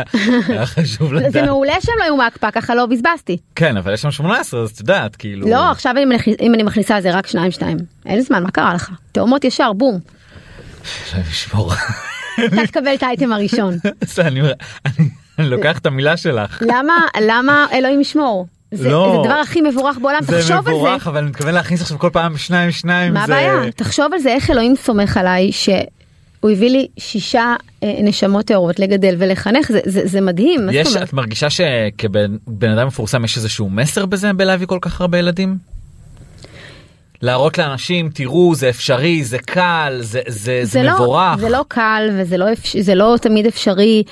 [0.48, 1.44] היה חשוב זה לדעת.
[1.44, 3.36] מעולה שהם לא היו מהקפאה, ככה לא בזבזתי.
[3.54, 5.48] כן אבל יש שם 18 אז את יודעת כאילו.
[5.48, 5.94] לא, עכשיו
[6.40, 7.76] אם אני- מכניסה זה רק שניים שתיים.
[8.06, 8.90] אין זמן, מה קרה לך?
[9.12, 9.98] תאומות ישר, בום.
[11.12, 11.72] אלוהים ישמור.
[12.44, 13.74] אתה תקבל את האייטם הראשון.
[14.14, 14.40] זה, אני
[15.38, 16.62] לוקח את המילה שלך.
[16.66, 18.46] למה, למה אלוהים ישמור?
[18.72, 19.12] זה לא.
[19.14, 20.70] זה הדבר הכי מבורך בעולם, זה תחשוב על זה.
[20.70, 23.14] מבורך אבל אני מתכוון להכניס עכשיו כל פעם שניים שניים.
[23.14, 23.72] מה זה- הבעיה?
[23.76, 25.52] תחשוב על זה, איך אלוהים סומך עליי,
[26.40, 30.68] הוא הביא לי שישה אה, נשמות טהורות לגדל ולחנך, זה, זה, זה מדהים.
[30.72, 30.96] יש?
[30.96, 35.56] את מרגישה שכבן בן אדם מפורסם יש איזשהו מסר בזה בלהביא כל כך הרבה ילדים?
[37.22, 42.08] להראות לאנשים תראו זה אפשרי זה קל זה זה זה, לא, מבורך זה לא קל
[42.18, 42.46] וזה לא.
[42.80, 44.02] זה לא תמיד אפשרי,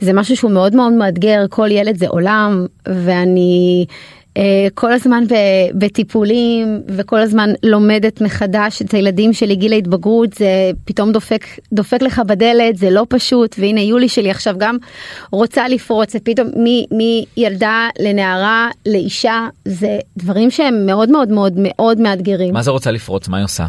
[0.00, 3.86] זה משהו שהוא מאוד מאוד מאתגר, כל ילד זה עולם, ואני
[4.74, 5.24] כל הזמן.
[5.74, 12.22] בטיפולים וכל הזמן לומדת מחדש את הילדים שלי, גיל ההתבגרות, זה פתאום דופק, דופק לך
[12.26, 14.76] בדלת, זה לא פשוט, והנה יולי שלי עכשיו גם
[15.32, 16.48] רוצה לפרוץ, זה פתאום
[16.90, 22.54] מילדה לנערה לאישה, זה דברים שהם מאוד מאוד מאוד מאוד מאתגרים.
[22.54, 23.66] מה זה רוצה לפרוץ מה היא עושה?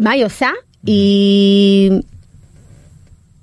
[0.00, 0.48] מה היא עושה?
[0.86, 1.90] היא...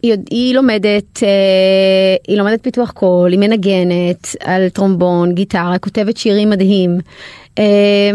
[0.06, 6.50] היא, היא לומדת, אה, היא לומדת פיתוח קול, היא מנגנת על טרומבון, גיטרה, כותבת שירים
[6.50, 7.00] מדהים.
[7.60, 8.12] אה,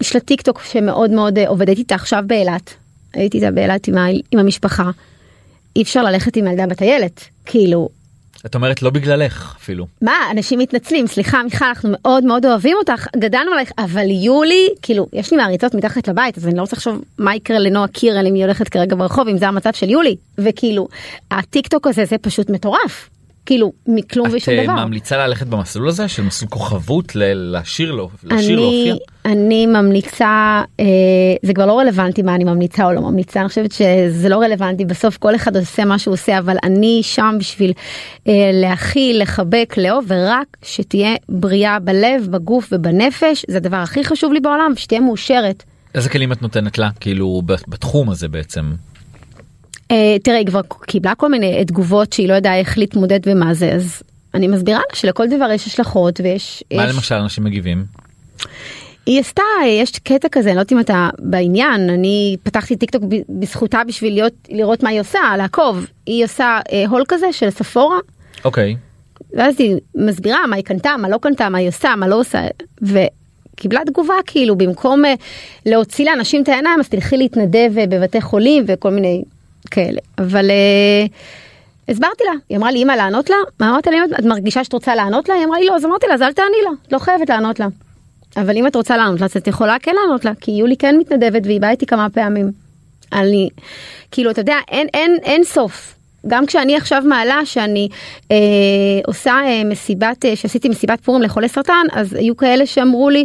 [0.00, 2.74] יש לה טיק טוק שמאוד מאוד אה, עובדת איתה עכשיו באילת.
[3.14, 3.94] הייתי איתה באילת עם,
[4.32, 4.90] עם המשפחה.
[5.76, 7.88] אי אפשר ללכת עם ילדה בטיילת, כאילו,
[8.46, 9.86] את אומרת לא בגללך אפילו.
[10.02, 15.06] מה, אנשים מתנצלים, סליחה מיכל, אנחנו מאוד מאוד אוהבים אותך, גדלנו עלייך, אבל יולי, כאילו,
[15.12, 18.34] יש לי מעריצות מתחת לבית, אז אני לא רוצה לחשוב מה יקרה לנועה קירל אם
[18.34, 20.88] היא הולכת כרגע ברחוב, אם זה המצב של יולי, וכאילו,
[21.30, 23.08] הטיק טוק הזה זה פשוט מטורף,
[23.46, 24.84] כאילו, מכלום את ושום אה, דבר.
[24.84, 28.94] ממליצה ללכת במסלול הזה של מסלול כוכבות לשיר לו לשיר אני, להופיע?
[29.24, 30.84] אני ממליצה, אה,
[31.42, 34.84] זה כבר לא רלוונטי מה אני ממליצה או לא ממליצה, אני חושבת שזה לא רלוונטי,
[34.84, 37.72] בסוף כל אחד עושה מה שהוא עושה, אבל אני שם בשביל
[38.28, 44.40] אה, להכיל, לחבק, לאהוב, ורק שתהיה בריאה בלב, בגוף ובנפש, זה הדבר הכי חשוב לי
[44.40, 45.62] בעולם, שתהיה מאושרת.
[45.94, 48.72] איזה כלים את נותנת לה כאילו בתחום הזה בעצם?
[49.92, 53.72] אה, תראה, היא כבר קיבלה כל מיני תגובות שהיא לא יודעה איך להתמודד ומה זה,
[53.72, 54.02] אז
[54.34, 56.64] אני מסבירה לה שלכל דבר יש השלכות ויש...
[56.74, 56.94] מה יש...
[56.94, 57.84] למשל אנשים מגיבים?
[59.06, 63.02] היא עשתה, יש קטע כזה, אני לא יודעת אם אתה בעניין, אני פתחתי טיק טוק
[63.28, 65.86] בזכותה בשביל להיות, לראות מה היא עושה, לעקוב.
[66.06, 67.98] היא עושה אה, הול כזה של ספורה,
[68.44, 68.76] אוקיי.
[69.32, 72.40] ואז היא מסבירה מה היא קנתה, מה לא קנתה, מה היא עושה, מה לא עושה,
[72.82, 75.14] וקיבלה תגובה כאילו, במקום אה,
[75.66, 79.22] להוציא לאנשים את העיניים, אז תלכי להתנדב אה, בבתי חולים וכל מיני
[79.70, 80.00] כאלה.
[80.18, 81.06] אבל אה,
[81.88, 83.36] הסברתי לה, היא אמרה לי, אמא לענות לה?
[83.60, 85.34] מה אמרתי לה, "אמא, את מרגישה שאת רוצה לענות לה?
[85.34, 87.60] היא אמרה לי, לא, אז אמרתי לה, אז אל תעני לה, את לא חייבת לענות
[87.60, 87.66] לה.
[88.36, 90.96] אבל אם את רוצה לענות לה, אז את יכולה כן לענות לה, כי יולי כן
[90.98, 92.52] מתנדבת והיא באה איתי כמה פעמים.
[93.12, 93.48] אני,
[94.10, 95.94] כאילו, אתה יודע, אין, אין, אין סוף.
[96.26, 97.88] גם כשאני עכשיו מעלה שאני
[98.30, 98.36] אה,
[99.06, 103.24] עושה אה, מסיבת, אה, שעשיתי מסיבת פורים לחולי סרטן, אז היו כאלה שאמרו לי,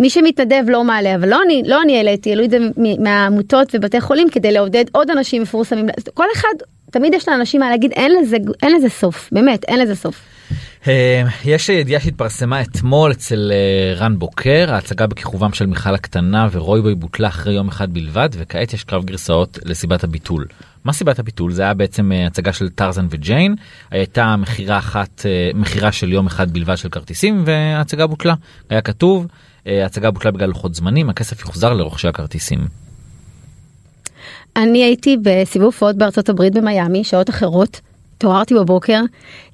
[0.00, 2.58] מי שמתנדב לא מעלה, אבל לא אני, לא אני העליתי, העלו את זה
[2.98, 5.86] מהעמותות ובתי חולים כדי לעודד עוד אנשים מפורסמים.
[6.14, 6.54] כל אחד,
[6.90, 10.22] תמיד יש לאנשים מה להגיד, אין לזה, אין לזה סוף, באמת, אין לזה סוף.
[10.88, 16.94] אה, יש ידיעה שהתפרסמה אתמול אצל אה, רן בוקר ההצגה בכיכובם של מיכל הקטנה ורוי
[16.94, 20.46] בוטלה אחרי יום אחד בלבד וכעת יש קרב גרסאות לסיבת הביטול.
[20.84, 23.54] מה סיבת הביטול זה היה בעצם אה, הצגה של טרזן וג'יין
[23.90, 25.22] הייתה מכירה אחת
[25.54, 28.34] מכירה של יום אחד בלבד של כרטיסים וההצגה בוטלה
[28.70, 29.26] היה כתוב
[29.66, 32.60] ההצגה בוטלה בגלל לוחות זמנים הכסף יוחזר לרוכשי הכרטיסים.
[34.56, 37.80] אני הייתי בסיבוב הופעות בארצות הברית במיאמי, שעות אחרות.
[38.16, 39.00] התעוררתי בבוקר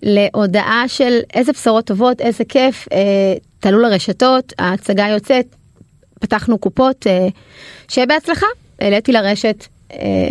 [0.02, 5.56] להודעה של איזה בשורות טובות, איזה כיף, אה, תעלו לרשתות, ההצגה יוצאת,
[6.20, 7.28] פתחנו קופות, אה,
[7.88, 8.46] שיהיה בהצלחה,
[8.80, 10.30] העליתי לרשת, אה,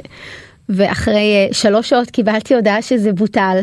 [0.70, 3.58] ואחרי אה, שלוש שעות קיבלתי הודעה שזה בוטל.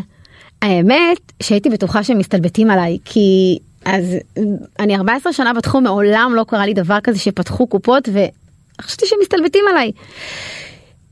[0.62, 4.42] האמת שהייתי בטוחה שהם מסתלבטים עליי, כי אז אה,
[4.78, 9.64] אני 14 שנה בתחום, מעולם לא קרה לי דבר כזה שפתחו קופות, וחשבתי שהם מסתלבטים
[9.70, 9.92] עליי.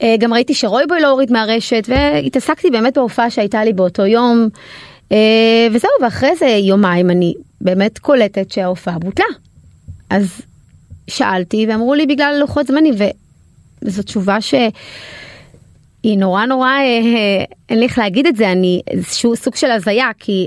[0.02, 4.48] אה, גם ראיתי שרויבוי לא הוריד מהרשת והתעסקתי באמת בהופעה שהייתה לי באותו יום
[5.12, 9.24] אה, וזהו ואחרי זה יומיים אני באמת קולטת שההופעה בוטלה.
[10.10, 10.40] אז
[11.08, 12.94] שאלתי ואמרו לי בגלל לוחות זמנים
[13.82, 14.40] וזו תשובה
[16.02, 19.70] שהיא נורא נורא אה, אה, אין לי איך להגיד את זה אני איזשהו סוג של
[19.70, 20.46] הזיה כי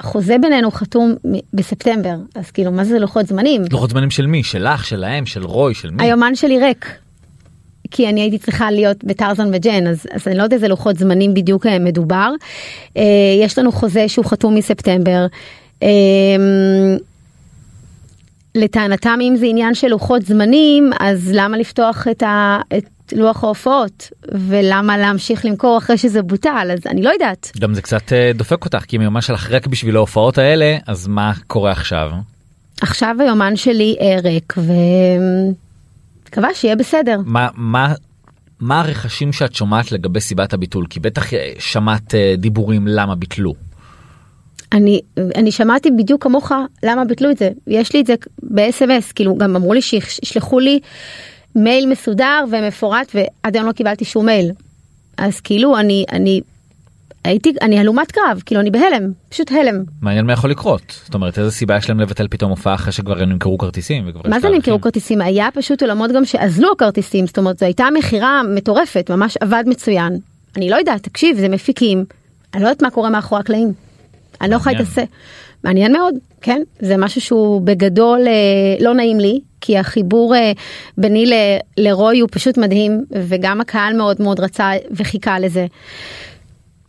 [0.00, 1.14] החוזה בינינו חתום
[1.54, 5.74] בספטמבר אז כאילו מה זה לוחות זמנים לוחות זמנים של מי שלך שלהם של רוי
[5.74, 6.04] של מי.
[6.04, 6.86] היומן שלי ריק.
[7.94, 11.34] כי אני הייתי צריכה להיות בטרזן וג'ן אז, אז אני לא יודעת איזה לוחות זמנים
[11.34, 12.32] בדיוק אה, מדובר.
[13.40, 15.26] יש לנו חוזה שהוא חתום מספטמבר.
[18.54, 22.84] לטענתם אם זה עניין של לוחות זמנים אז למה לפתוח את, ה, את
[23.16, 27.52] לוח ההופעות ולמה להמשיך למכור אחרי שזה בוטל אז אני לא יודעת.
[27.60, 31.06] גם זה קצת אה, דופק אותך כי אם היומן שלך ריק בשביל ההופעות האלה אז
[31.06, 32.10] מה קורה עכשיו.
[32.80, 34.54] עכשיו היומן שלי אה, ריק
[36.26, 37.20] ומקווה שיהיה בסדר.
[37.24, 37.94] מה מה
[38.60, 43.54] מה הרכשים שאת שומעת לגבי סיבת הביטול כי בטח אה, שמעת דיבורים למה ביטלו.
[44.72, 45.00] אני
[45.34, 49.56] אני שמעתי בדיוק כמוך למה ביטלו את זה יש לי את זה ב-SMS כאילו גם
[49.56, 50.80] אמרו לי שישלחו לי
[51.56, 54.50] מייל מסודר ומפורט ועד היום לא קיבלתי שום מייל.
[55.16, 56.40] אז כאילו אני, אני,
[57.24, 59.82] הייתי, אני הלומת קרב, כאילו אני בהלם, פשוט הלם.
[60.02, 63.24] מעניין מה יכול לקרות זאת אומרת איזה סיבה יש להם לבטל פתאום הופעה אחרי שכבר
[63.24, 64.48] נמכרו כרטיסים מה זה.
[64.48, 65.20] נמכרו כרטיסים?
[65.20, 70.18] היה פשוט אולמות גם שאזלו הכרטיסים, זאת אומרת זו הייתה מכירה מטורפת, ממש עבד מצוין.
[70.56, 72.04] אני לא יודעת, תקשיב, זה מפיקים,
[72.54, 73.72] אני לא יודעת מה קורה מאחורי הקלעים.
[74.40, 74.78] אני לא יכולה.
[74.78, 75.04] להתעסק.
[75.64, 76.62] מעניין מאוד, כן?
[76.80, 80.52] זה משהו שהוא בגדול אה, לא נעים לי, כי החיבור אה,
[80.98, 85.66] ביני ל- לרוי הוא פשוט מדהים, וגם הקהל מאוד מאוד רצה וחיכה לזה.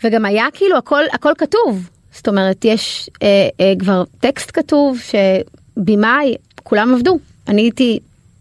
[0.04, 3.28] וגם היה כאילו הכל הכל כתוב זאת אומרת יש אה,
[3.60, 8.00] אה, כבר טקסט כתוב שבמאי כולם עבדו אני הייתי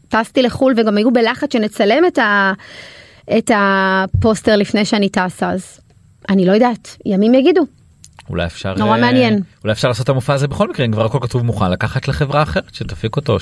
[0.09, 2.53] טסתי לחו"ל וגם היו בלחץ שנצלם את, ה,
[3.38, 5.81] את הפוסטר לפני שאני טסה אז
[6.29, 7.62] אני לא יודעת ימים יגידו
[8.31, 9.40] אולי אפשר נורא אה, מעניין.
[9.62, 12.42] אולי אפשר לעשות את המופע הזה בכל מקרה אם כבר הכל כתוב מוכן לקחת לחברה
[12.42, 13.40] אחרת שתפיק אותו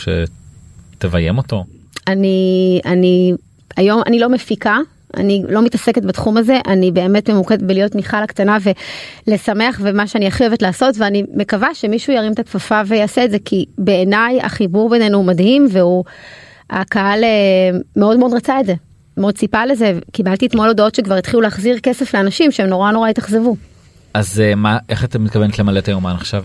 [1.00, 1.64] שתביים אותו.
[2.06, 3.32] אני אני
[3.76, 4.78] היום אני לא מפיקה
[5.16, 8.58] אני לא מתעסקת בתחום הזה אני באמת ממוקדת בלהיות מיכל הקטנה
[9.26, 13.36] ולשמח ומה שאני הכי אוהבת לעשות ואני מקווה שמישהו ירים את הכפפה ויעשה את זה
[13.44, 16.04] כי בעיניי החיבור בינינו הוא מדהים והוא
[16.70, 18.74] הקהל אה, מאוד מאוד רצה את זה
[19.16, 23.56] מאוד ציפה לזה קיבלתי אתמול הודעות שכבר התחילו להחזיר כסף לאנשים שהם נורא נורא התאכזבו.
[24.14, 26.44] אז אה, מה איך אתה מתכוונת למלא את היומן עכשיו?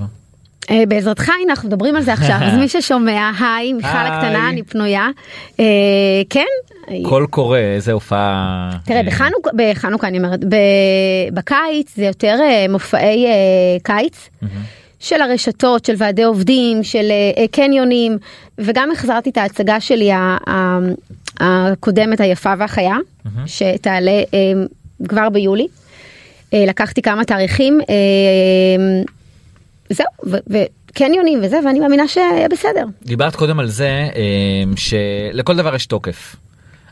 [0.71, 3.87] אה, בעזרתך הנה אנחנו מדברים על זה עכשיו אז מי ששומע היי מיכל.
[3.87, 5.07] הקטנה אני פנויה
[5.59, 5.65] אה,
[6.29, 6.45] כן.
[7.03, 8.69] קול קורא איזה הופעה.
[8.85, 10.39] תראה אה, בחנוכה בחנוכה אני אומרת
[11.33, 13.25] בקיץ זה יותר מופעי
[13.83, 14.29] קיץ
[14.99, 17.11] של הרשתות של ועדי עובדים של
[17.51, 18.17] קניונים
[18.57, 20.09] וגם החזרתי את ההצגה שלי
[21.39, 22.95] הקודמת היפה והחיה
[23.45, 24.21] שתעלה
[25.07, 25.67] כבר ביולי.
[26.53, 27.79] לקחתי כמה תאריכים
[29.89, 30.05] זהו
[30.47, 32.85] וקניונים וזה ואני מאמינה שיהיה בסדר.
[33.03, 36.35] דיברת קודם על זה אה, שלכל דבר יש תוקף.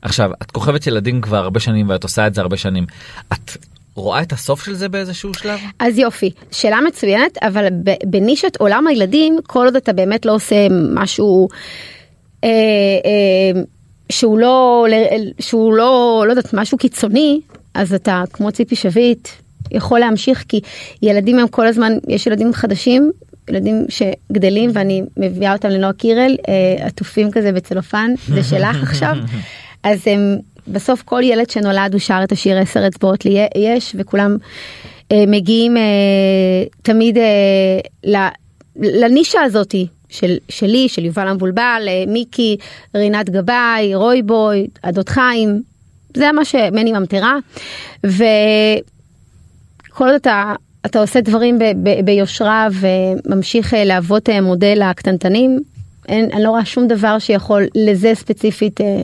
[0.01, 2.85] עכשיו את כוכבת ילדים כבר הרבה שנים ואת עושה את זה הרבה שנים.
[3.33, 3.57] את
[3.95, 5.59] רואה את הסוף של זה באיזשהו שלב?
[5.79, 7.67] אז יופי, שאלה מצוינת, אבל
[8.05, 11.47] בנישת עולם הילדים, כל עוד אתה באמת לא עושה משהו
[12.43, 13.61] אה, אה,
[14.09, 14.85] שהוא לא,
[15.39, 17.41] שהוא לא, לא יודעת, משהו קיצוני,
[17.73, 19.27] אז אתה כמו ציפי שביט,
[19.71, 20.59] יכול להמשיך, כי
[21.01, 23.11] ילדים הם כל הזמן, יש ילדים חדשים,
[23.49, 29.15] ילדים שגדלים ואני מביאה אותם לנועה קירל, אה, עטופים כזה בצלופן, זה שלך עכשיו,
[29.83, 34.37] אז הם, בסוף כל ילד שנולד הוא שר את השיר עשר אצבעות לי יש, וכולם
[35.11, 35.81] אה, מגיעים אה,
[36.81, 38.29] תמיד אה,
[38.75, 39.87] לנישה הזאתי.
[40.13, 42.57] של, שלי, של יובל המבולבל, אה, מיקי,
[42.95, 45.61] רינת גבאי, רוי בוי, הדוד חיים,
[46.13, 47.37] זה מה שמני ממטרה.
[49.93, 50.53] וכל עוד אתה,
[50.85, 55.59] אתה עושה דברים ב, ב, ביושרה וממשיך אה, להוות אה, מודל לקטנטנים,
[56.07, 58.81] אין, אני לא רואה שום דבר שיכול לזה ספציפית.
[58.81, 59.03] אה,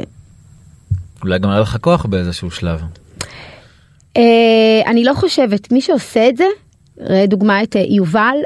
[1.24, 2.82] אולי גם היה לך כוח באיזשהו שלב.
[4.18, 6.46] אה, אני לא חושבת, מי שעושה את זה,
[7.00, 8.38] ראה דוגמא את יובל,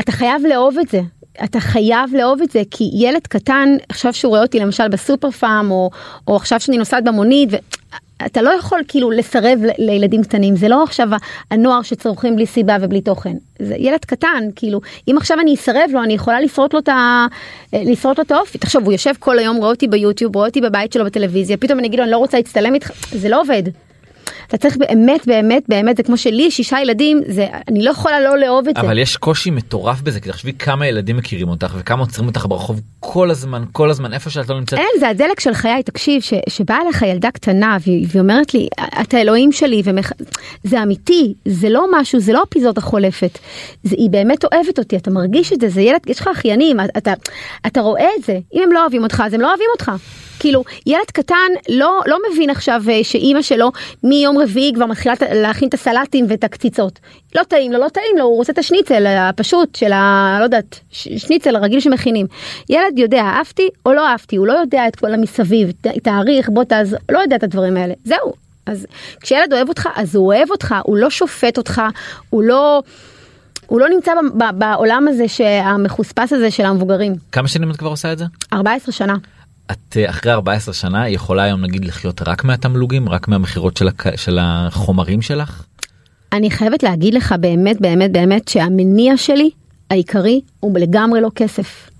[0.00, 1.00] אתה חייב לאהוב את זה.
[1.44, 5.70] אתה חייב לאהוב את זה כי ילד קטן עכשיו שהוא רואה אותי למשל בסופר פארם
[5.70, 5.90] או,
[6.28, 7.50] או עכשיו שאני נוסעת במונית
[8.22, 11.08] ואתה לא יכול כאילו לסרב לילדים קטנים זה לא עכשיו
[11.50, 13.36] הנוער שצורכים בלי סיבה ובלי תוכן.
[13.58, 17.26] זה ילד קטן כאילו אם עכשיו אני אסרב לו אני יכולה לפרוט לו את ה...
[17.72, 18.58] לפרוט לו את האופי.
[18.58, 21.88] תחשוב הוא יושב כל היום רואה אותי ביוטיוב רואה אותי בבית שלו בטלוויזיה פתאום אני
[21.88, 22.90] אגיד לו אני לא רוצה להצטלם איתך.
[23.12, 23.62] זה לא עובד.
[24.48, 28.20] אתה צריך באמת באמת באמת זה כמו שלי יש שישה ילדים זה אני לא יכולה
[28.20, 28.80] לא לאהוב את זה.
[28.80, 32.80] אבל יש קושי מטורף בזה כי תחשבי כמה ילדים מכירים אותך וכמה עוצרים אותך ברחוב
[33.00, 34.78] כל הזמן כל הזמן איפה שאת לא נמצאת.
[34.78, 38.68] אין זה הדלק של חיי תקשיב ש, שבאה אליך ילדה קטנה והיא, והיא אומרת לי
[39.00, 40.12] אתה אלוהים שלי ומח...
[40.64, 43.38] זה אמיתי זה לא משהו זה לא אפיזודה חולפת
[43.82, 47.12] זה, היא באמת אוהבת אותי אתה מרגיש את זה זה ילד יש לך אחיינים אתה
[47.66, 49.92] אתה רואה את זה אם הם לא אוהבים אותך אז הם לא אוהבים אותך.
[50.42, 55.68] כאילו ילד קטן לא לא מבין עכשיו אה, שאימא שלו מיום רביעי כבר מתחילה להכין
[55.68, 56.98] את הסלטים ואת הקציצות.
[57.34, 60.36] לא טעים לו לא טעים לו הוא רוצה את השניצל הפשוט של ה...
[60.38, 62.26] לא יודעת שניצל הרגיל שמכינים.
[62.68, 66.96] ילד יודע אהבתי או לא אהבתי הוא לא יודע את כל המסביב תאריך בוא תעז
[67.10, 68.32] לא יודע את הדברים האלה זהו.
[68.66, 68.86] אז
[69.20, 71.82] כשילד אוהב אותך אז הוא אוהב אותך הוא לא שופט אותך
[72.30, 72.82] הוא לא.
[73.66, 77.14] הוא לא נמצא ב- ב- בעולם הזה שהמחוספס הזה של המבוגרים.
[77.32, 78.24] כמה שנים את כבר עושה את זה?
[78.52, 79.14] 14 שנה.
[79.70, 84.16] את אה, אחרי 14 שנה יכולה היום נגיד לחיות רק מהתמלוגים רק מהמכירות של, הק...
[84.16, 85.64] של החומרים שלך?
[86.32, 89.50] אני חייבת להגיד לך באמת באמת באמת שהמניע שלי
[89.90, 91.90] העיקרי הוא לגמרי לא כסף.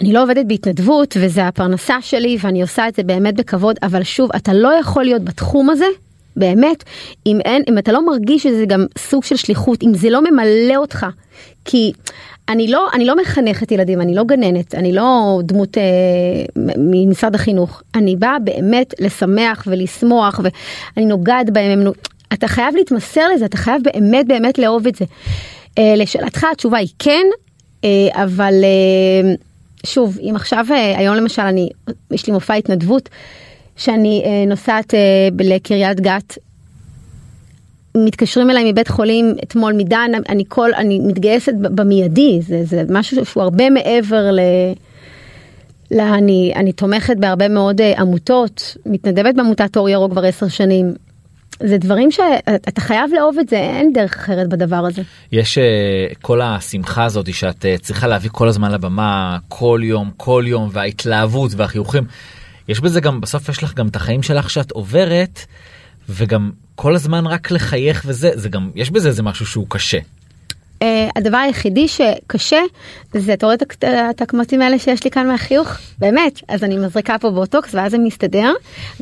[0.00, 4.30] אני לא עובדת בהתנדבות וזה הפרנסה שלי ואני עושה את זה באמת בכבוד אבל שוב
[4.36, 5.84] אתה לא יכול להיות בתחום הזה
[6.36, 6.84] באמת,
[7.26, 10.76] אם אין, אם אתה לא מרגיש שזה גם סוג של שליחות, אם זה לא ממלא
[10.76, 11.06] אותך,
[11.64, 11.92] כי
[12.48, 15.82] אני לא, אני לא מחנכת ילדים, אני לא גננת, אני לא דמות אה,
[16.76, 21.92] ממשרד החינוך, אני באה באמת לשמח ולשמוח ואני נוגעת בהם, הם,
[22.32, 25.04] אתה חייב להתמסר לזה, אתה חייב באמת באמת לאהוב את זה.
[25.78, 27.26] אה, לשאלתך התשובה היא כן,
[27.84, 29.34] אה, אבל אה,
[29.86, 31.68] שוב, אם עכשיו, אה, היום למשל אני,
[32.10, 33.08] יש לי מופע התנדבות,
[33.80, 36.38] שאני אה, נוסעת אה, לקריית גת
[37.96, 43.42] מתקשרים אליי מבית חולים אתמול מדן, אני כל, אני מתגייסת במיידי, זה, זה משהו שהוא
[43.42, 44.40] הרבה מעבר ל...
[45.90, 50.94] לה, אני, אני תומכת בהרבה מאוד uh, עמותות, מתנדבת בעמותת אור ירוק כבר עשר שנים.
[51.60, 55.02] זה דברים שאתה חייב לאהוב את זה, אין דרך אחרת בדבר הזה.
[55.32, 60.44] יש uh, כל השמחה הזאת שאת uh, צריכה להביא כל הזמן לבמה, כל יום, כל
[60.46, 62.04] יום, וההתלהבות והחיוכים.
[62.70, 65.40] יש בזה גם, בסוף יש לך גם את החיים שלך שאת עוברת,
[66.08, 69.98] וגם כל הזמן רק לחייך וזה, זה גם, יש בזה איזה משהו שהוא קשה.
[69.98, 70.82] Uh,
[71.16, 72.60] הדבר היחידי שקשה
[73.12, 73.56] זה אתה רואה
[74.10, 77.98] את הקמטים האלה שיש לי כאן מהחיוך באמת אז אני מזריקה פה באוטוקס ואז זה
[77.98, 78.52] מסתדר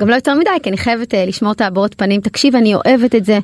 [0.00, 3.14] גם לא יותר מדי כי אני חייבת uh, לשמור את הבעות פנים תקשיב אני אוהבת
[3.14, 3.38] את זה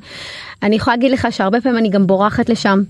[0.63, 2.83] אני יכולה להגיד לך שהרבה פעמים אני גם בורחת לשם.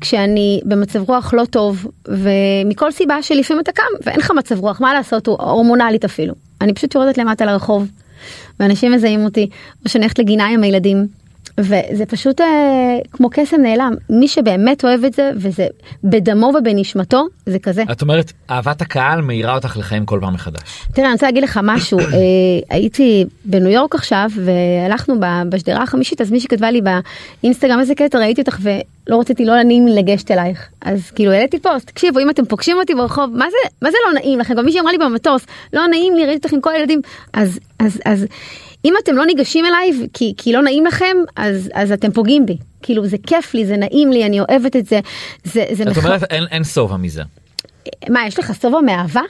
[0.00, 4.94] כשאני במצב רוח לא טוב ומכל סיבה שלפעמים אתה קם ואין לך מצב רוח מה
[4.94, 7.88] לעשות הוא הורמונלית אפילו אני פשוט יורדת למטה לרחוב
[8.60, 9.48] ואנשים מזהים אותי,
[9.84, 11.06] או שאני הולכת לגינה עם הילדים.
[11.58, 12.46] וזה פשוט אה,
[13.12, 15.66] כמו קסם נעלם מי שבאמת אוהב את זה וזה
[16.04, 17.82] בדמו ובנשמתו זה כזה.
[17.92, 20.86] את אומרת אהבת הקהל מאירה אותך לחיים כל פעם מחדש.
[20.94, 22.06] תראה אני רוצה להגיד לך משהו אה,
[22.70, 25.14] הייתי בניו יורק עכשיו והלכנו
[25.48, 26.80] בשדרה החמישית אז מישהי כתבה לי
[27.42, 31.86] באינסטגרם איזה קטע ראיתי אותך ולא רציתי לא נעים לגשת אלייך אז כאילו העליתי פוסט
[31.86, 34.80] תקשיבו אם אתם פוגשים אותי ברחוב מה זה מה זה לא נעים לכם גם מישהי
[34.80, 37.00] אמרה לי במטוס לא נעים לי ראיתי אותך עם כל הילדים
[37.32, 38.26] אז אז אז.
[38.84, 42.56] אם אתם לא ניגשים אליי כי, כי לא נעים לכם, אז, אז אתם פוגעים בי.
[42.82, 45.00] כאילו זה כיף לי, זה נעים לי, אני אוהבת את זה.
[45.44, 46.04] זה, זה את מח...
[46.04, 47.22] אומרת אין, אין שובע מזה.
[48.08, 49.20] מה, יש לך שובע מאהבה?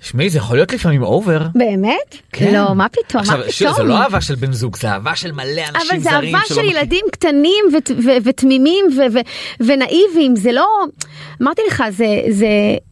[0.00, 1.46] שמעי זה יכול להיות לפעמים אובר.
[1.54, 2.16] באמת?
[2.32, 2.54] כן.
[2.54, 3.52] לא, מה פתאום, עכשיו, מה פתאום?
[3.52, 6.00] שיר, זה לא אהבה של בן זוג, זה אהבה של מלא אנשים זרים.
[6.00, 6.70] אבל זה אהבה של מכיר.
[6.70, 7.64] ילדים קטנים
[8.24, 8.84] ותמימים
[9.60, 10.66] ונאיביים, זה לא...
[11.42, 12.48] אמרתי לך, זה, זה,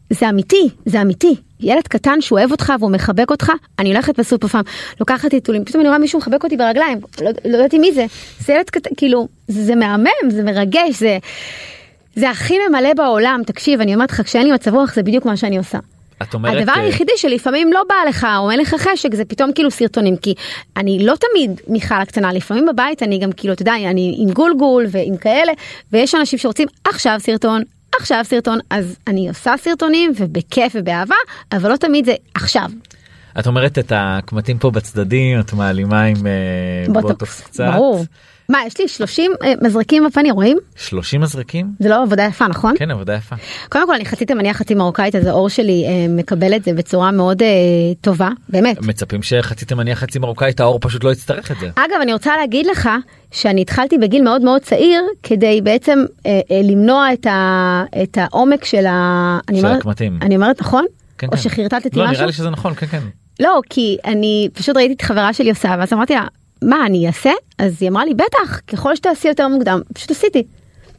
[0.09, 1.35] זה אמיתי, זה אמיתי.
[1.59, 4.63] ילד קטן שהוא אוהב אותך והוא מחבק אותך, אני הולכת בסופר פעם,
[4.99, 8.05] לוקחת טיטולים, פתאום אני רואה מישהו מחבק אותי ברגליים, לא, לא ידעתי מי זה,
[8.39, 11.17] זה ילד קטן, כאילו, זה, זה מהמם, זה מרגש, זה,
[12.15, 15.37] זה הכי ממלא בעולם, תקשיב, אני אומרת לך, כשאין לי מצב רוח זה בדיוק מה
[15.37, 15.77] שאני עושה.
[16.21, 16.57] את אומרת...
[16.57, 20.33] הדבר היחידי שלפעמים לא בא לך או אין לך חשק זה פתאום כאילו סרטונים כי
[20.77, 24.85] אני לא תמיד מיכל הקטנה לפעמים בבית אני גם כאילו אתה יודע אני עם גולגול
[24.91, 25.51] ועם כאלה
[25.91, 27.63] ויש אנשים שרוצים עכשיו סרטון
[27.99, 31.15] עכשיו סרטון אז אני עושה סרטונים ובכיף ובאהבה
[31.51, 32.69] אבל לא תמיד זה עכשיו.
[33.39, 37.63] את אומרת את הקמטים פה בצדדים את מעלימה עם אה, בוטוקס קצת.
[37.73, 38.05] ברור.
[38.49, 40.57] מה יש לי 30 אה, מזרקים בפנים רואים?
[40.75, 41.71] 30 מזרקים?
[41.79, 42.73] זה לא עבודה יפה נכון?
[42.77, 43.35] כן עבודה יפה.
[43.69, 47.11] קודם כל אני חצי תימניה חצי מרוקאית אז האור שלי אה, מקבל את זה בצורה
[47.11, 47.47] מאוד אה,
[48.01, 48.81] טובה באמת.
[48.81, 51.69] מצפים שחצי תימניה חצי מרוקאית האור פשוט לא יצטרך את זה.
[51.75, 52.89] אגב אני רוצה להגיד לך
[53.31, 58.65] שאני התחלתי בגיל מאוד מאוד צעיר כדי בעצם אה, אה, למנוע את, ה, את העומק
[58.65, 59.39] של ה...
[59.55, 60.19] של הקמטים.
[60.21, 60.85] אני אומרת נכון?
[61.17, 61.37] כן, או כן.
[61.37, 62.13] שחרטטתי לא, משהו?
[62.13, 63.01] נראה לי שזה נכון כן כן.
[63.39, 66.25] לא כי אני פשוט ראיתי את חברה שלי עושה ואז אמרתי לה
[66.61, 70.43] מה אני אעשה אז היא אמרה לי בטח ככל שתעשי יותר מוקדם פשוט עשיתי.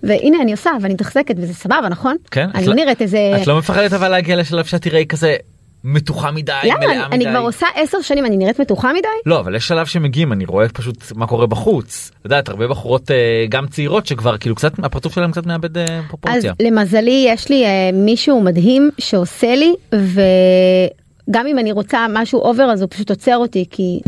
[0.03, 2.17] והנה אני עושה ואני מתחזקת וזה סבבה נכון?
[2.31, 2.49] כן.
[2.55, 3.19] אני לא נראית איזה...
[3.43, 5.37] את לא מפחדת אבל להגיע לשלב שאת תראי כזה
[5.85, 6.79] מתוחה מדי למה?
[6.79, 7.15] מלאה אני, מדי.
[7.17, 9.09] אני כבר עושה עשר שנים אני נראית מתוחה מדי?
[9.27, 12.11] לא אבל יש שלב שמגיעים אני רואה פשוט מה קורה בחוץ.
[12.21, 15.85] את יודעת הרבה בחורות אה, גם צעירות שכבר כאילו קצת הפרצוף שלהם קצת מאבד אה,
[15.85, 16.53] אז פרופורציה.
[16.61, 22.83] למזלי יש לי אה, מישהו מדהים שעושה לי וגם אם אני רוצה משהו אובר אז
[22.83, 24.01] הוא פשוט עוצר אותי כי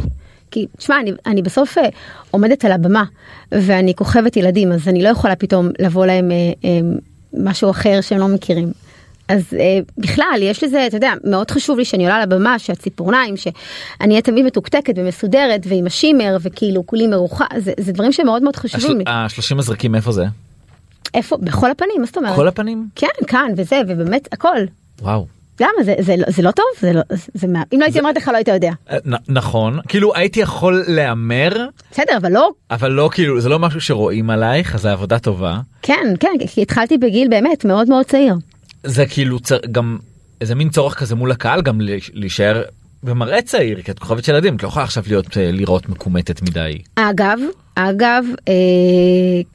[0.51, 1.89] כי תשמע אני, אני בסוף אה,
[2.31, 3.05] עומדת על הבמה
[3.53, 6.81] ואני כוכבת ילדים אז אני לא יכולה פתאום לבוא להם אה, אה,
[7.35, 8.73] משהו אחר שהם לא מכירים.
[9.31, 13.37] אז אה, בכלל יש לזה אתה יודע מאוד חשוב לי שאני עולה על הבמה שהציפורניים
[13.37, 18.57] שאני אהיה תמיד מתוקתקת ומסודרת ועם השימר וכאילו כולי מרוחה זה, זה דברים שמאוד מאוד
[18.57, 19.05] חשובים לי.
[19.07, 20.25] השלושים מזרקים איפה זה?
[21.15, 22.37] איפה בכל הפנים מה זאת אומרת?
[22.37, 22.89] כל הפנים?
[22.95, 24.59] כן כאן וזה ובאמת הכל.
[25.03, 25.27] וואו.
[25.61, 26.65] למה זה, זה, זה לא טוב?
[26.81, 27.01] זה לא,
[27.35, 27.63] זה, מה...
[27.75, 28.71] אם לא הייתי אומרת לך לא היית יודע.
[28.91, 28.97] אה,
[29.29, 34.31] נכון כאילו הייתי יכול להמר בסדר אבל לא אבל לא כאילו זה לא משהו שרואים
[34.31, 38.35] עלייך אז זה עבודה טובה כן כן כי התחלתי בגיל באמת מאוד מאוד צעיר.
[38.85, 39.39] זה כאילו
[39.73, 39.99] גם
[40.41, 42.63] איזה מין צורך כזה מול הקהל גם להיש- להישאר
[43.03, 46.43] במראה צעיר כי את כוכבת של ילדים את לא יכולה עכשיו להיות אה, לראות מקומטת
[46.43, 46.79] מדי.
[46.95, 47.39] אגב
[47.75, 48.53] אגב אה,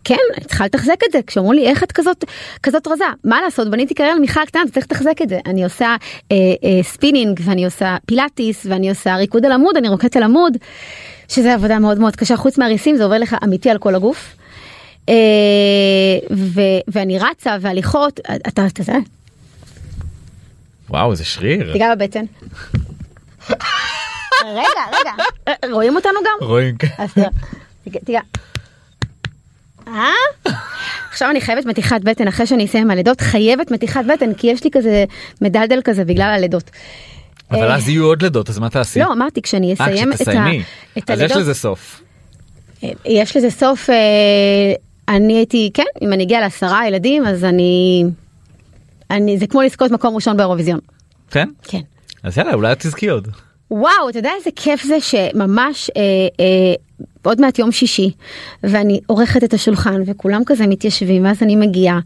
[0.04, 2.26] כן צריכה לתחזק את זה כשאמרו לי איך את כזאת
[2.64, 5.96] כזאת רזה מה לעשות בניתי קריירה למיכל קטנה צריך לתחזק את זה אני עושה
[6.32, 10.58] אה, אה, ספינינג ואני עושה פילאטיס ואני עושה ריקוד על עמוד אני רוקדת על עמוד.
[11.30, 14.36] שזה עבודה מאוד מאוד קשה, חוץ מהריסים זה עובר לך אמיתי על כל הגוף.
[15.10, 15.16] אה,
[16.32, 18.98] ו, ואני רצה והליכות, אתה, אתה יודע,
[20.90, 21.74] וואו זה שריר.
[21.74, 22.26] תיגע בבטן.
[24.46, 25.24] רגע, רגע,
[25.74, 26.48] רואים אותנו גם?
[26.48, 26.78] רואים.
[26.78, 26.88] כן.
[26.98, 27.10] אז
[28.06, 28.22] תראה.
[29.88, 30.12] אה?
[31.12, 34.64] עכשיו אני חייבת מתיחת בטן אחרי שאני אסיים עם הלידות, חייבת מתיחת בטן, כי יש
[34.64, 35.06] לי כזה
[35.42, 36.72] מדלדל כזה בגלל הלידות.
[37.52, 39.00] אבל אה, אז יהיו עוד לידות אז מה תעשי?
[39.00, 40.64] לא, אמרתי, כשאני אה, אסיים את ה- כשתסיימי.
[40.98, 42.02] את אז יש הלידות, לזה סוף.
[43.06, 43.90] יש לזה סוף,
[45.08, 48.04] אני הייתי, כן, אם אני אגיע לעשרה ילדים, אז אני,
[49.12, 50.80] אני, זה כמו לזכות מקום ראשון באירוויזיון.
[51.32, 51.50] כן?
[51.64, 51.82] כן.
[52.26, 53.28] אז יאללה אולי את תזכי עוד.
[53.72, 56.02] וואו, אתה יודע איזה כיף זה שממש אה,
[56.40, 56.74] אה,
[57.24, 58.12] עוד מעט יום שישי,
[58.64, 62.00] ואני עורכת את השולחן, וכולם כזה מתיישבים, ואז אני מגיעה,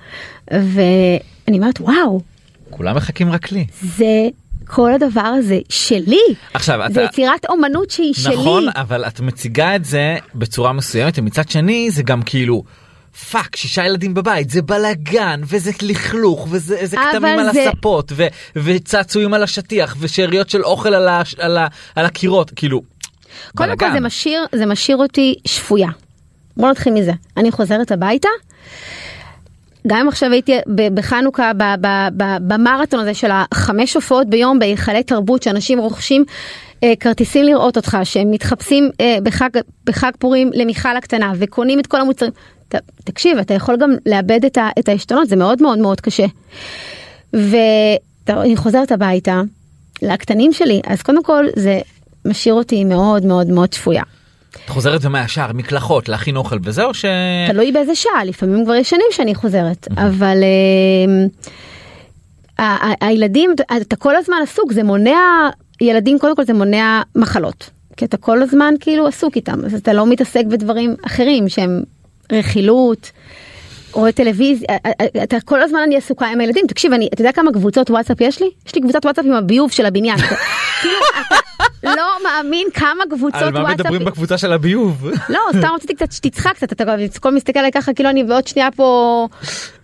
[0.52, 2.22] ואני אומרת, וואו,
[2.70, 3.66] כולם מחכים רק לי.
[3.82, 4.28] זה,
[4.66, 6.22] כל הדבר הזה שלי.
[6.54, 7.02] עכשיו זה אתה...
[7.02, 8.36] יצירת אומנות שהיא שלי.
[8.36, 12.64] נכון אבל את מציגה את זה בצורה מסוימת ומצד שני זה גם כאילו.
[13.32, 19.34] fuck שישה ילדים בבית זה בלאגן וזה לכלוך וזה כתמים על זה- הספות ו, וצעצועים
[19.34, 22.82] על השטיח ושאריות של אוכל על, ה, על, ה, על הקירות כאילו.
[23.55, 23.91] קודם כל.
[23.93, 25.89] זה משאיר, זה משאיר אותי שפויה.
[26.57, 27.12] בוא נתחיל מזה.
[27.38, 28.30] אני חוזרת הביתה.
[29.88, 30.57] גם אם עכשיו הייתי
[30.93, 36.26] בחנוכה ב- ב- ב- במרתון הזה של החמש הופעות ביום בהיכלי תרבות שאנשים רוכשים
[36.84, 39.49] אה, כרטיסים לראות אותך שהם מתחפשים אה, בחג,
[39.86, 42.32] בחג פורים למיכל הקטנה וקונים את כל המוצרים.
[42.70, 46.26] ת, תקשיב אתה יכול גם לאבד את, ה, את העשתונות זה מאוד מאוד מאוד קשה.
[47.34, 49.42] ואני חוזרת הביתה
[50.02, 51.80] לקטנים שלי אז קודם כל זה
[52.26, 54.04] משאיר אותי מאוד מאוד מאוד שפויה.
[54.66, 57.06] את חוזרת ומה ישר מקלחות להכין אוכל וזהו ש...
[57.48, 60.38] תלוי באיזה שעה, לפעמים כבר ישנים שאני חוזרת, אבל
[62.60, 63.52] ה- הילדים,
[63.82, 65.50] אתה כל הזמן עסוק, זה מונע,
[65.82, 69.94] ילדים קודם כל זה מונע מחלות, כי אתה כל הזמן כאילו עסוק איתם, אז אתה
[69.94, 71.84] לא מתעסק בדברים אחרים שהם
[72.32, 73.12] רכילות.
[73.92, 77.32] רואה טלוויזיה, אה, אה, אתה כל הזמן אני עסוקה עם הילדים, תקשיב, אני, אתה יודע
[77.32, 78.50] כמה קבוצות וואטסאפ יש לי?
[78.68, 80.18] יש לי קבוצת וואטסאפ עם הביוב של הבניין.
[80.82, 81.00] כאילו,
[81.80, 83.80] אתה לא מאמין כמה קבוצות על מה וואטסאפ.
[83.80, 85.10] מדברים בקבוצה של הביוב?
[85.30, 88.72] לא, סתם רציתי קצת שתצחק קצת, אתה כל מסתכל עליי ככה כאילו אני בעוד שנייה
[88.72, 89.28] פה,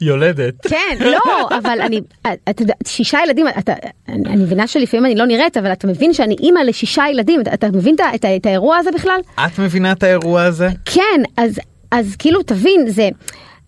[0.02, 0.54] יולדת.
[0.68, 1.20] כן, לא,
[1.64, 2.02] אבל אני,
[2.50, 3.74] אתה יודע, שישה ילדים, אתה,
[4.10, 7.96] אני, מבינה שלפעמים אני לא נראית, אבל אתה מבין שאני אימא לשישה ילדים, אתה, מבין
[8.36, 9.20] את האירוע הזה בכלל?
[9.46, 10.70] את מבינה את האירוע הזה?
[10.86, 11.60] כן, אז,
[11.92, 13.10] אז כאילו תבין, זה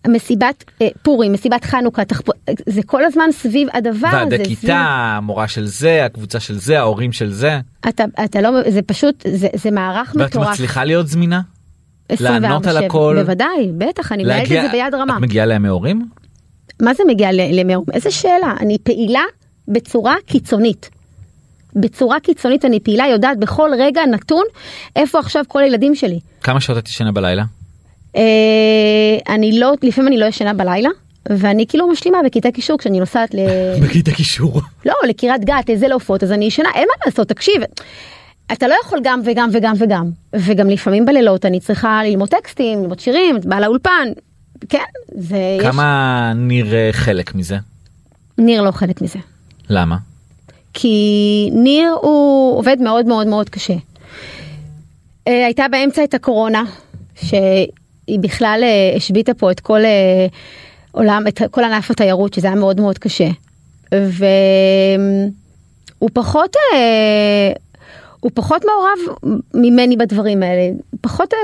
[0.08, 2.24] מסיבת אה, פורים, מסיבת חנוכה, תחפ...
[2.68, 4.16] זה כל הזמן סביב הדבר הזה.
[4.16, 4.76] ועדי כיתה,
[5.16, 7.60] המורה של זה, הקבוצה של זה, ההורים של זה.
[7.88, 10.48] אתה, אתה לא, זה פשוט, זה, זה מערך ואת מטורף.
[10.52, 11.40] מצליחה להיות זמינה?
[12.12, 12.16] 24/7.
[12.20, 13.16] לענות על הכל?
[13.20, 15.16] בוודאי, בטח, אני מנהלת את זה ביד רמה.
[15.16, 16.08] את מגיעה לימי הורים?
[16.82, 17.84] מה זה מגיע ל- למאור?
[17.92, 18.54] איזה שאלה?
[18.60, 19.22] אני פעילה
[19.68, 20.90] בצורה קיצונית.
[21.76, 24.44] בצורה קיצונית אני פעילה, יודעת בכל רגע נתון
[24.96, 26.20] איפה עכשיו כל הילדים שלי.
[26.42, 27.44] כמה שעות את ישנה בלילה?
[28.18, 30.88] אה, אני לא, לפעמים אני לא ישנה בלילה,
[31.30, 33.38] ואני כאילו משלימה בכיתה קישור כשאני נוסעת ל...
[33.82, 34.60] בכיתה קישור.
[34.86, 37.62] לא, לקריית גת, איזה לעופות, אז אני ישנה, אין מה לעשות, תקשיב.
[38.52, 43.00] אתה לא יכול גם וגם וגם וגם, וגם לפעמים בלילות אני צריכה ללמוד טקסטים, ללמוד
[43.00, 44.08] שירים, את באה לאולפן,
[44.68, 44.78] כן,
[45.14, 45.62] זה יש...
[45.62, 47.56] כמה ניר אה, חלק מזה?
[48.38, 49.18] ניר לא חלק מזה.
[49.70, 49.96] למה?
[50.74, 53.74] כי ניר הוא עובד מאוד מאוד מאוד קשה.
[55.28, 56.64] אה, הייתה באמצע את הקורונה,
[58.08, 60.26] שהיא בכלל אה, השביתה פה את כל אה,
[60.92, 63.28] עולם, את כל ענף התיירות, שזה היה מאוד מאוד קשה.
[63.92, 65.30] והוא
[66.12, 67.52] פחות, אה,
[68.20, 68.98] הוא פחות מעורב
[69.54, 71.34] ממני בדברים האלה, פחות,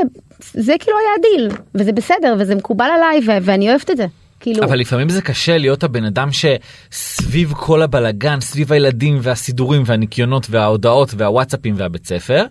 [0.52, 4.06] זה כאילו היה הדיל, וזה בסדר, וזה מקובל עליי, ואני אוהבת את זה.
[4.40, 10.46] כאילו, אבל לפעמים זה קשה להיות הבן אדם שסביב כל הבלגן, סביב הילדים והסידורים והניקיונות
[10.50, 12.44] וההודעות והוואטסאפים והבית ספר,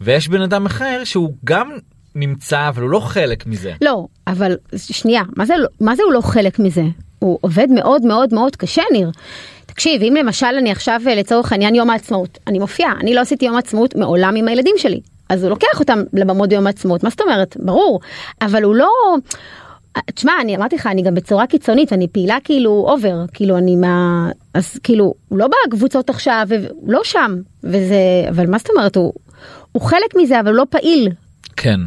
[0.00, 1.70] ויש בן אדם אחר שהוא גם
[2.14, 3.72] נמצא אבל הוא לא חלק מזה.
[3.82, 6.82] לא, אבל שנייה, מה זה, לא- מה זה הוא לא חלק מזה?
[7.18, 9.10] הוא עובד מאוד מאוד מאוד קשה, ניר.
[9.66, 13.44] תקשיב, אם למשל אני עכשיו אה, לצורך העניין יום העצמאות, אני מופיעה, אני לא עשיתי
[13.46, 17.20] יום העצמאות מעולם עם הילדים שלי, אז הוא לוקח אותם לבמות ביום העצמאות, מה זאת
[17.20, 17.56] אומרת?
[17.60, 18.00] ברור,
[18.42, 18.88] אבל הוא לא...
[20.14, 24.28] תשמע, אני אמרתי לך, אני גם בצורה קיצונית, אני פעילה כאילו אובר, כאילו אני מה...
[24.54, 27.96] אז כאילו, הוא לא בקבוצות עכשיו, הוא לא שם, וזה...
[28.28, 29.12] אבל מה זאת אומרת, הוא,
[29.72, 31.08] הוא חלק מזה, אבל הוא לא פעיל.
[31.56, 31.80] כן.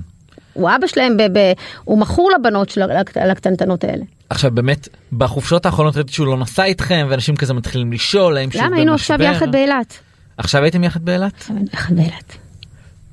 [0.54, 1.52] הוא אבא שלהם, ב, ב,
[1.84, 4.04] הוא מכור לבנות של הקט- לקטנטנות האלה.
[4.30, 8.64] עכשיו באמת בחופשות האחרונות ראיתי שהוא לא נסע איתכם ואנשים כזה מתחילים לשאול האם שהוא
[8.64, 9.36] למה היינו עכשיו במשבר.
[9.36, 9.98] יחד באילת?
[10.38, 11.50] עכשיו הייתם יחד באילת?
[11.74, 12.38] יחד באילת.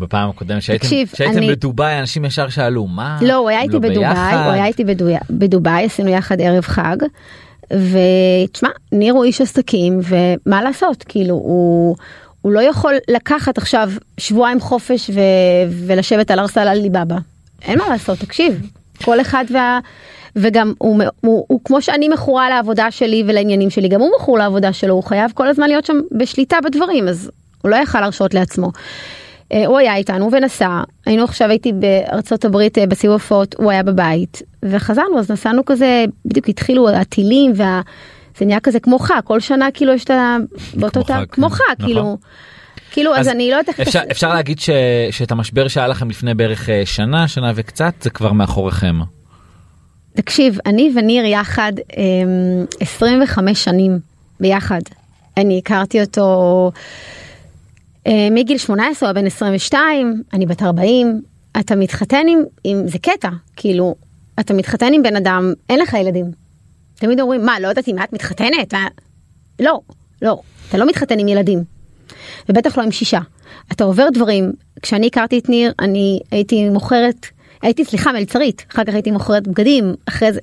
[0.00, 3.72] בפעם הקודמת שהייתם תקשיב, שהייתם אני- בדובאי אנשים ישר שאלו מה לא, הוא היה איתי
[3.72, 6.96] לא בדובאי, ביחד?" הוא היה איתי בדובאי, בדובאי, עשינו יחד ערב חג.
[7.70, 11.96] ותשמע, ניר הוא איש עסקים, ומה לעשות, כאילו, הוא,
[12.42, 15.20] הוא לא יכול לקחת עכשיו שבועיים חופש ו...
[15.86, 17.16] ולשבת על ארסל על ליבאבא.
[17.62, 18.70] אין מה לעשות, תקשיב,
[19.04, 19.78] כל אחד וה...
[20.36, 24.72] וגם הוא, הוא, הוא כמו שאני מכורה לעבודה שלי ולעניינים שלי, גם הוא מכור לעבודה
[24.72, 27.30] שלו, הוא חייב כל הזמן להיות שם בשליטה בדברים, אז
[27.62, 28.70] הוא לא יכל להרשות לעצמו.
[29.52, 33.82] אה, הוא היה איתנו ונסע, היינו עכשיו הייתי בארצות הברית אה, בסיבוב הופעות, הוא היה
[33.82, 37.80] בבית, וחזרנו, אז נסענו כזה, בדיוק התחילו הטילים וה...
[38.38, 40.36] זה נהיה כזה כמו חג, כל שנה כאילו יש את ה...
[40.74, 41.54] באותו חג, כמו כן.
[41.54, 41.86] חג, נכון.
[41.86, 42.18] כאילו.
[42.90, 43.88] כאילו, אז, אז אני לא יודעת איך...
[43.88, 44.70] אפשר, אפשר להגיד ש,
[45.10, 49.00] שאת המשבר שהיה לכם לפני בערך אה, שנה, שנה וקצת, זה כבר מאחוריכם.
[50.14, 53.98] תקשיב, אני וניר יחד אמ, 25 שנים
[54.40, 54.80] ביחד.
[55.36, 56.70] אני הכרתי אותו
[58.06, 61.22] אה, מגיל 18, הוא היה בן 22, אני בת 40.
[61.60, 63.94] אתה מתחתן עם, עם, זה קטע, כאילו,
[64.40, 66.47] אתה מתחתן עם בן אדם, אין לך ילדים.
[66.98, 68.74] תמיד אומרים, מה, לא יודעת אם את מתחתנת?
[68.74, 68.88] מה?
[69.60, 69.80] לא,
[70.22, 71.64] לא, אתה לא מתחתן עם ילדים.
[72.48, 73.20] ובטח לא עם שישה.
[73.72, 77.26] אתה עובר דברים, כשאני הכרתי את ניר, אני הייתי מוכרת,
[77.62, 80.40] הייתי סליחה מלצרית, אחר כך הייתי מוכרת בגדים, אחרי זה,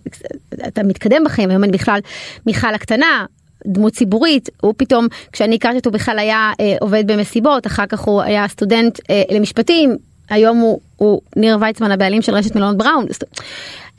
[0.67, 1.99] אתה מתקדם בחיים, היום אני בכלל
[2.45, 3.25] מיכל הקטנה,
[3.67, 8.21] דמות ציבורית, הוא פתאום, כשאני הכרתי אותו בכלל היה אה, עובד במסיבות, אחר כך הוא
[8.21, 9.97] היה סטודנט אה, למשפטים,
[10.29, 13.05] היום הוא, הוא ניר ויצמן הבעלים של רשת מלונות בראון.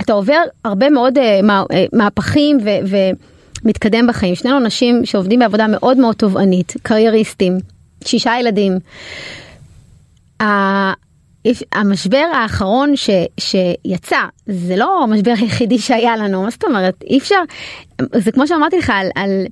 [0.00, 1.40] אתה עובר הרבה מאוד אה,
[1.72, 2.70] אה, מהפכים ו,
[3.64, 4.34] ומתקדם בחיים.
[4.34, 7.58] שנינו אנשים שעובדים בעבודה מאוד מאוד תובענית, קרייריסטים,
[8.04, 8.78] שישה ילדים.
[11.72, 13.10] המשבר האחרון ש,
[13.40, 17.40] שיצא זה לא המשבר היחידי שהיה לנו מה זאת אומרת אי אפשר
[18.14, 19.46] זה כמו שאמרתי לך על, על,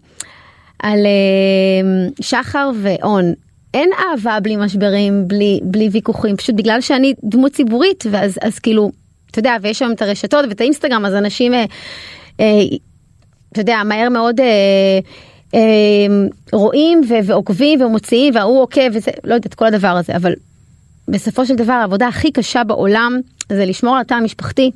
[0.79, 3.33] על אה, שחר ואון
[3.75, 8.91] אין אהבה בלי משברים בלי בלי ויכוחים פשוט בגלל שאני דמות ציבורית ואז אז כאילו
[9.31, 11.65] אתה יודע ויש שם את הרשתות ואת האינסטגרם אז אנשים אה,
[12.41, 12.47] אה,
[13.53, 14.47] אתה יודע מהר מאוד אה,
[15.55, 15.61] אה,
[16.53, 20.33] רואים ו- ועוקבים ומוציאים וההוא עוקב וזה לא יודעת כל הדבר הזה אבל
[21.09, 23.21] בסופו של דבר העבודה הכי קשה בעולם
[23.53, 24.71] זה לשמור על התא המשפחתי.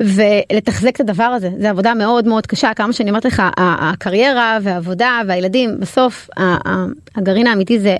[0.00, 5.20] ולתחזק את הדבר הזה זה עבודה מאוד מאוד קשה כמה שאני אומרת לך הקריירה והעבודה
[5.28, 6.30] והילדים בסוף
[7.16, 7.96] הגרעין האמיתי זה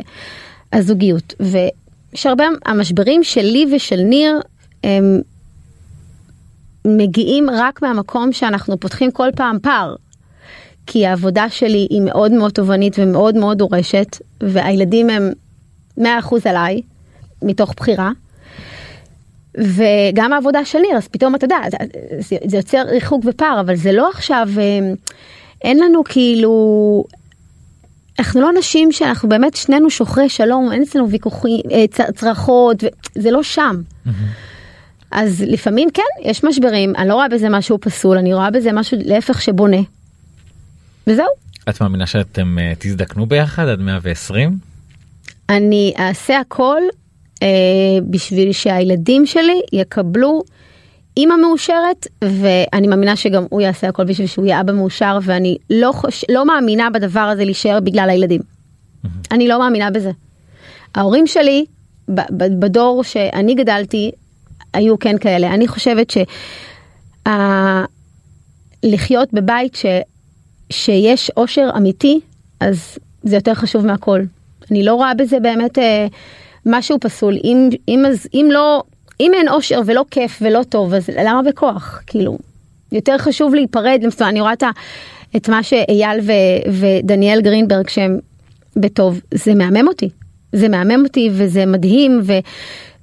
[0.73, 4.41] הזוגיות ויש הרבה המשברים שלי ושל ניר
[4.85, 5.21] הם
[6.85, 9.95] מגיעים רק מהמקום שאנחנו פותחים כל פעם פער.
[10.87, 15.33] כי העבודה שלי היא מאוד מאוד תובענית ומאוד מאוד דורשת והילדים הם
[15.99, 16.03] 100%
[16.45, 16.81] עליי
[17.43, 18.11] מתוך בחירה.
[19.59, 21.77] וגם העבודה של ניר אז פתאום אתה יודע זה,
[22.19, 24.93] זה, זה יוצר ריחוק ופער אבל זה לא עכשיו אה,
[25.63, 27.05] אין לנו כאילו
[28.19, 31.85] אנחנו לא אנשים שאנחנו באמת שנינו שוחרי שלום אין אצלנו ויכוחים אה,
[32.15, 32.85] צרחות
[33.15, 33.83] זה לא שם.
[35.11, 38.99] אז לפעמים כן יש משברים אני לא רואה בזה משהו פסול אני רואה בזה משהו
[39.05, 39.77] להפך שבונה.
[41.07, 41.27] וזהו.
[41.69, 44.59] את מאמינה שאתם אה, תזדקנו ביחד עד 120?
[45.49, 46.81] אני אעשה הכל
[47.43, 47.49] אה,
[48.11, 50.43] בשביל שהילדים שלי יקבלו
[51.17, 55.93] אימא מאושרת ואני מאמינה שגם הוא יעשה הכל בשביל שהוא יהיה אבא מאושר ואני לא,
[55.93, 56.25] חוש...
[56.29, 58.41] לא מאמינה בדבר הזה להישאר בגלל הילדים.
[59.31, 60.11] אני לא מאמינה בזה.
[60.95, 61.65] ההורים שלי
[62.59, 64.11] בדור שאני גדלתי
[64.75, 65.55] היו כן כאלה.
[65.55, 66.13] אני חושבת
[68.85, 69.87] שלחיות בבית ש...
[70.71, 72.21] שיש אושר אמיתי
[72.61, 74.21] אז זה יותר חשוב מהכל.
[74.71, 76.07] אני לא רואה בזה באמת אה,
[76.67, 77.35] משהו פסול.
[77.45, 78.83] אם, אם, אז, אם לא,
[79.21, 82.03] אם אין אושר ולא כיף ולא טוב, אז למה בכוח?
[82.07, 82.39] כאילו,
[82.93, 84.01] יותר חשוב להיפרד.
[84.03, 84.63] למשל, אני רואה את,
[85.37, 86.33] את מה שאייל ו,
[86.73, 88.19] ודניאל גרינברג שהם
[88.77, 90.09] בטוב, זה מהמם אותי.
[90.53, 92.33] זה מהמם אותי וזה מדהים ו,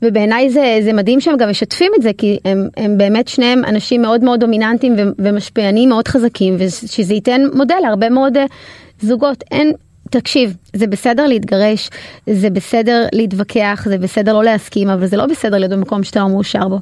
[0.02, 4.02] ובעיניי זה, זה מדהים שהם גם משתפים את זה כי הם, הם באמת שניהם אנשים
[4.02, 8.46] מאוד מאוד דומיננטיים ומשפיענים מאוד חזקים ושזה ייתן מודל להרבה מאוד אה,
[9.02, 9.44] זוגות.
[9.52, 9.72] אין,
[10.12, 11.90] תקשיב, זה בסדר להתגרש,
[12.30, 16.30] זה בסדר להתווכח, זה בסדר לא להסכים, אבל זה לא בסדר להיות במקום שאתה לא
[16.30, 16.80] מאושר בו.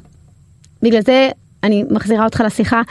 [0.82, 1.30] בגלל זה
[1.62, 2.82] אני מחזירה אותך לשיחה.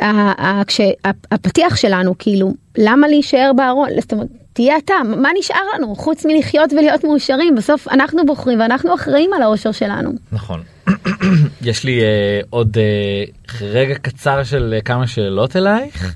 [0.00, 5.96] ה- ה- כשהפתיח שלנו כאילו למה להישאר בארון זאת אומרת תהיה אתה מה נשאר לנו
[5.96, 10.10] חוץ מלחיות ולהיות מאושרים בסוף אנחנו בוחרים ואנחנו אחראים על האושר שלנו.
[10.32, 10.62] נכון.
[11.62, 13.24] יש לי אה, עוד אה,
[13.60, 16.14] רגע קצר של אה, כמה שאלות אלייך.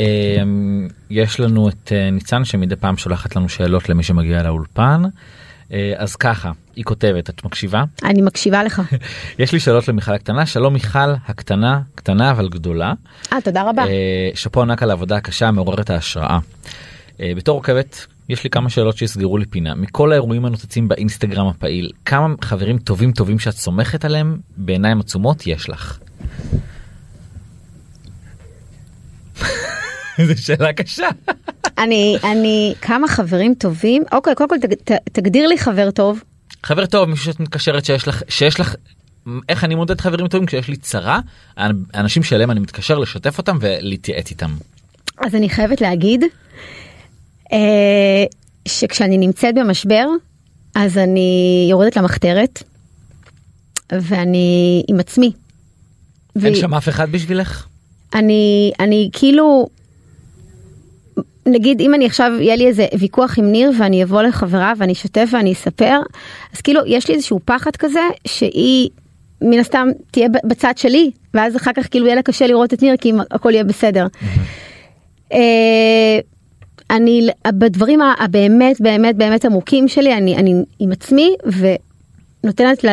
[0.00, 0.04] אה,
[1.10, 5.02] יש לנו את אה, ניצן שמדי פעם שולחת לנו שאלות למי שמגיע לאולפן.
[5.72, 7.84] אה, אז ככה, היא כותבת, את מקשיבה?
[8.04, 8.82] אני מקשיבה לך.
[9.38, 12.92] יש לי שאלות למיכל הקטנה, שלום מיכל הקטנה, קטנה אבל גדולה.
[13.32, 13.82] אה תודה רבה.
[13.86, 16.38] אה, שאפו ענק על העבודה הקשה מעוררת ההשראה.
[17.20, 21.90] אה, בתור עוקבת יש לי כמה שאלות שיסגרו לי פינה מכל האירועים הנוצצים באינסטגרם הפעיל
[22.04, 25.98] כמה חברים טובים טובים שאת סומכת עליהם בעיניים עצומות יש לך.
[30.26, 31.08] זו שאלה קשה.
[31.78, 36.22] אני, אני, כמה חברים טובים, אוקיי, קודם כל תג, ת, תגדיר לי חבר טוב.
[36.62, 38.74] חבר טוב מישהו שאת מתקשרת שיש לך שיש לך
[39.48, 41.20] איך אני מודד חברים טובים כשיש לי צרה
[41.94, 44.50] אנשים שאליהם אני מתקשר לשתף אותם ולהתייעץ איתם.
[45.18, 46.24] אז אני חייבת להגיד
[47.52, 47.58] אה,
[48.68, 50.06] שכשאני נמצאת במשבר,
[50.74, 52.62] אז אני יורדת למחתרת,
[53.92, 55.32] ואני עם עצמי.
[56.44, 57.66] אין שם אף אחד בשבילך?
[58.14, 59.68] אני, אני כאילו,
[61.46, 65.28] נגיד אם אני עכשיו, יהיה לי איזה ויכוח עם ניר ואני אבוא לחברה ואני אשתף
[65.32, 66.00] ואני אספר,
[66.54, 68.90] אז כאילו יש לי איזשהו פחד כזה שהיא
[69.40, 72.96] מן הסתם תהיה בצד שלי, ואז אחר כך כאילו יהיה לה קשה לראות את ניר
[72.96, 74.06] כי הכל יהיה בסדר.
[75.32, 76.18] אה,
[76.90, 81.34] אני בדברים הבאמת באמת באמת עמוקים שלי אני אני עם עצמי
[82.44, 82.84] ונותנת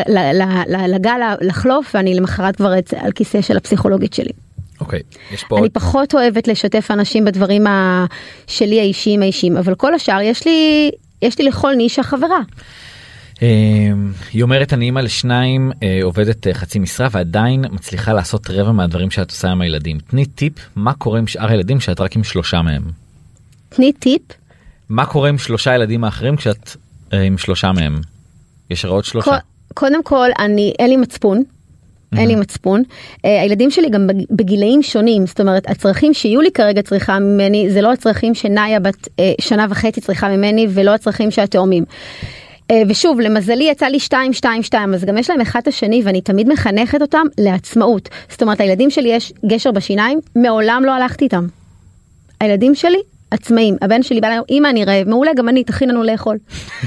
[0.88, 4.32] לגל לחלוף ואני למחרת כבר על כיסא של הפסיכולוגית שלי.
[4.84, 5.60] אוקיי, okay, יש פה...
[5.60, 7.64] אני פחות אוהבת לשתף אנשים בדברים
[8.48, 12.40] שלי האישיים האישיים, אבל כל השאר יש לי, יש לי לכל נישה חברה.
[13.42, 18.72] אמ, היא אומרת אני אימא לשניים אה, עובדת אה, חצי משרה ועדיין מצליחה לעשות רבע
[18.72, 20.00] מהדברים שאת עושה עם הילדים.
[20.00, 22.84] תני טיפ מה קורה עם שאר הילדים כשאת רק עם שלושה מהם.
[23.70, 24.22] תני טיפ.
[24.90, 26.76] מה קורה עם שלושה ילדים האחרים כשאת
[27.14, 28.02] אה, עם שלושה מהם?
[28.70, 29.38] יש עוד שלושה.
[29.74, 31.44] קודם כל אני אין לי מצפון.
[32.18, 32.82] אין לי מצפון.
[32.82, 37.92] Uh, הילדים שלי גם בגילאים שונים, זאת אומרת הצרכים שיולי כרגע צריכה ממני זה לא
[37.92, 41.84] הצרכים שנאיה בת uh, שנה וחצי צריכה ממני ולא הצרכים של התאומים.
[41.84, 46.02] Uh, ושוב למזלי יצא לי 2 2 2 אז גם יש להם אחד את השני
[46.06, 48.10] ואני תמיד מחנכת אותם לעצמאות.
[48.30, 51.48] זאת אומרת לילדים שלי יש גשר בשיניים, מעולם לא הלכתי איתם.
[52.40, 52.98] הילדים שלי
[53.34, 53.78] עצמאים.
[53.82, 56.38] הבן שלי בא אליי, אמא אני רעב, מעולה גם אני, תכין לנו לאכול.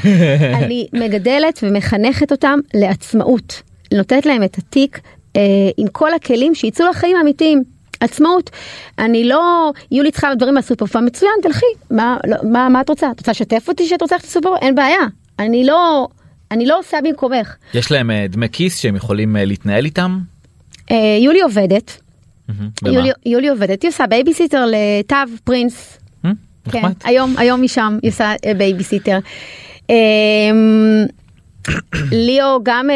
[0.62, 3.62] אני מגדלת ומחנכת אותם לעצמאות.
[3.94, 5.15] נותנת להם את התיק אה,
[5.76, 7.62] עם כל הכלים שיצאו לחיים האמיתיים.
[8.00, 8.50] עצמאות.
[8.98, 11.66] אני לא, יולי צריכה דברים מהסופרפארם, מצוין, תלכי.
[11.90, 13.10] מה, לא, מה, מה את רוצה?
[13.10, 14.56] את רוצה לשתף אותי שאת רוצה ללכת לסופרפארם?
[14.62, 15.00] אין בעיה.
[15.38, 16.08] אני לא,
[16.50, 17.56] אני לא עושה במקומך.
[17.74, 20.18] יש להם אה, דמי כיס שהם יכולים אה, להתנהל איתם?
[20.90, 22.00] אה, יולי עובדת.
[22.84, 25.98] יולי, יולי עובדת, היא עושה בייביסיטר לתו פרינס.
[26.70, 29.18] כן, היום, היום משם היא עושה בייביסיטר.
[32.12, 32.88] ליאו גם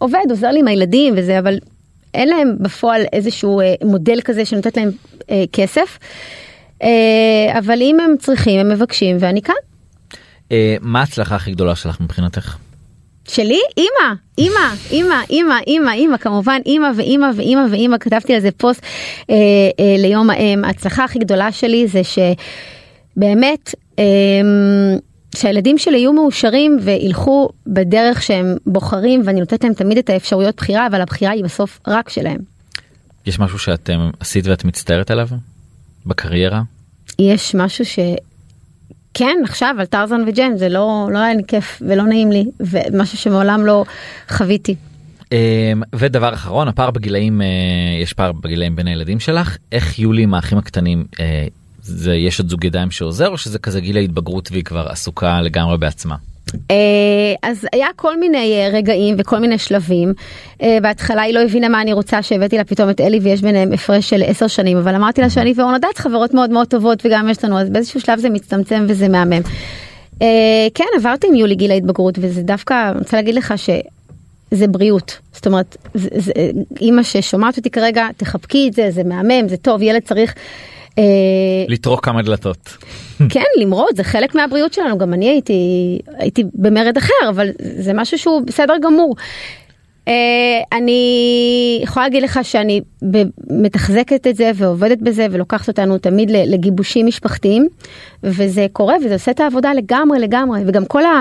[0.00, 1.58] עובד, עוזר לי עם הילדים וזה, אבל
[2.14, 4.90] אין להם בפועל איזשהו אה, מודל כזה שנותנת להם
[5.30, 5.98] אה, כסף.
[6.82, 9.54] אה, אבל אם הם צריכים, הם מבקשים, ואני כאן.
[10.52, 12.56] אה, מה ההצלחה הכי גדולה שלך מבחינתך?
[13.28, 13.60] שלי?
[13.76, 18.82] אימא, אימא, אימא, אימא, אימא, אימא, כמובן אימא ואימא ואימא ואימא, כתבתי על זה פוסט
[19.30, 19.36] אה,
[19.80, 20.64] אה, ליום האם.
[20.64, 24.04] ההצלחה הכי גדולה שלי זה שבאמת, אה,
[25.36, 30.86] שהילדים שלי יהיו מאושרים וילכו בדרך שהם בוחרים ואני נותנת להם תמיד את האפשרויות בחירה
[30.86, 32.38] אבל הבחירה היא בסוף רק שלהם.
[33.26, 35.28] יש משהו שאתם עשית ואת מצטערת עליו
[36.06, 36.62] בקריירה?
[37.18, 37.98] יש משהו ש...
[39.14, 43.18] כן עכשיו על טרזן וג'ן זה לא לא היה לי כיף ולא נעים לי ומשהו
[43.18, 43.84] שמעולם לא
[44.28, 44.74] חוויתי.
[45.32, 47.46] אמ, ודבר אחרון הפער בגילאים אה,
[48.02, 51.46] יש פער בגילאים בין הילדים שלך איך יולי עם האחים הקטנים אה,
[51.96, 55.78] זה יש עוד זוג ידיים שעוזר או שזה כזה גיל ההתבגרות והיא כבר עסוקה לגמרי
[55.78, 56.16] בעצמה.
[56.70, 56.76] אה,
[57.42, 60.12] אז היה כל מיני אה, רגעים וכל מיני שלבים.
[60.62, 63.72] אה, בהתחלה היא לא הבינה מה אני רוצה שהבאתי לה פתאום את אלי ויש ביניהם
[63.72, 67.28] הפרש של עשר שנים אבל אמרתי לה שאני ואורנה דת חברות מאוד מאוד טובות וגם
[67.28, 69.42] יש לנו אז באיזשהו שלב זה מצטמצם וזה מהמם.
[70.74, 73.70] כן עברתי עם יולי גיל ההתבגרות וזה דווקא אני רוצה להגיד לך ש...
[74.50, 75.76] זה בריאות זאת אומרת
[76.80, 80.34] אימא ששומעת אותי כרגע תחבקי את זה זה מהמם זה טוב ילד צריך
[81.68, 82.76] לטרוק כמה דלתות.
[83.28, 88.18] כן למרוד זה חלק מהבריאות שלנו גם אני הייתי הייתי במרד אחר אבל זה משהו
[88.18, 89.14] שהוא בסדר גמור.
[90.06, 90.12] Uh,
[90.72, 92.80] אני יכולה להגיד לך שאני
[93.50, 97.68] מתחזקת את זה ועובדת בזה ולוקחת אותנו תמיד לגיבושים משפחתיים
[98.22, 101.20] וזה קורה וזה עושה את העבודה לגמרי לגמרי וגם כל ה...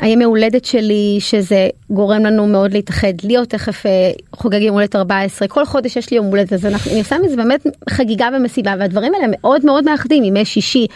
[0.00, 5.48] הימי הולדת שלי שזה גורם לנו מאוד להתאחד ליאו תכף אה, חוגג יום הולדת 14
[5.48, 9.14] כל חודש יש לי יום הולדת אז אנחנו, אני עושה מזה באמת חגיגה ומסיבה והדברים
[9.14, 10.86] האלה מאוד מאוד מאחדים ימי שישי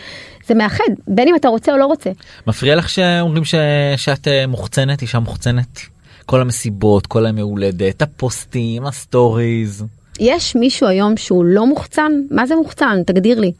[0.46, 2.10] זה מאחד בין אם אתה רוצה או לא רוצה.
[2.46, 3.54] מפריע לך שאומרים ש...
[3.96, 5.80] שאת אה, מוחצנת אישה מוחצנת
[6.26, 9.84] כל המסיבות כל הימי הולדת הפוסטים הסטוריז.
[10.20, 13.52] יש מישהו היום שהוא לא מוחצן מה זה מוחצן תגדיר לי.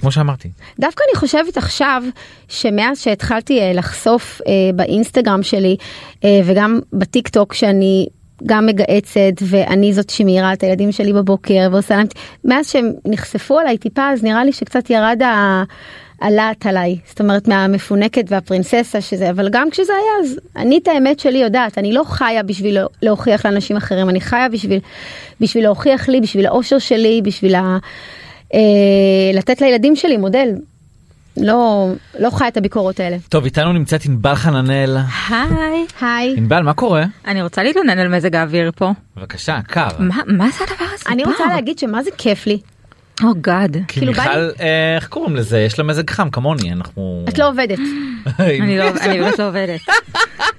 [0.00, 0.48] כמו שאמרתי.
[0.78, 2.02] דווקא אני חושבת עכשיו
[2.48, 5.76] שמאז שהתחלתי אה, לחשוף אה, באינסטגרם שלי
[6.24, 8.06] אה, וגם בטיק טוק שאני
[8.46, 12.06] גם מגהצת ואני זאת שמאירה את הילדים שלי בבוקר ועושה להם
[12.44, 15.62] מאז שהם נחשפו עליי טיפה אז נראה לי שקצת ירד ה...
[16.20, 21.20] הלהט עליי זאת אומרת מהמפונקת והפרינססה שזה אבל גם כשזה היה אז אני את האמת
[21.20, 24.80] שלי יודעת אני לא חיה בשביל להוכיח לאנשים אחרים אני חיה בשביל
[25.40, 27.78] בשביל להוכיח לי בשביל האושר שלי בשביל ה...
[28.54, 28.60] אה,
[29.34, 30.48] לתת לילדים שלי מודל.
[31.40, 31.88] לא,
[32.18, 33.16] לא חי את הביקורות האלה.
[33.28, 34.96] טוב איתנו נמצאת ענבל חננאל.
[35.28, 35.86] היי.
[36.00, 36.34] היי.
[36.36, 37.04] ענבל מה קורה?
[37.26, 38.90] אני רוצה להתלונן על מזג האוויר פה.
[39.16, 39.88] בבקשה קר.
[39.98, 41.04] מה, מה זה הדבר הזה?
[41.08, 42.58] אני רוצה להגיד שמה זה כיף לי.
[43.24, 43.76] או גאד.
[43.88, 47.24] כי כאילו, בא לי- מיכל אה, איך קוראים לזה יש לה מזג חם כמוני אנחנו.
[47.28, 47.78] את לא עובדת.
[48.38, 49.80] אני לא, אני באמת לא עובדת.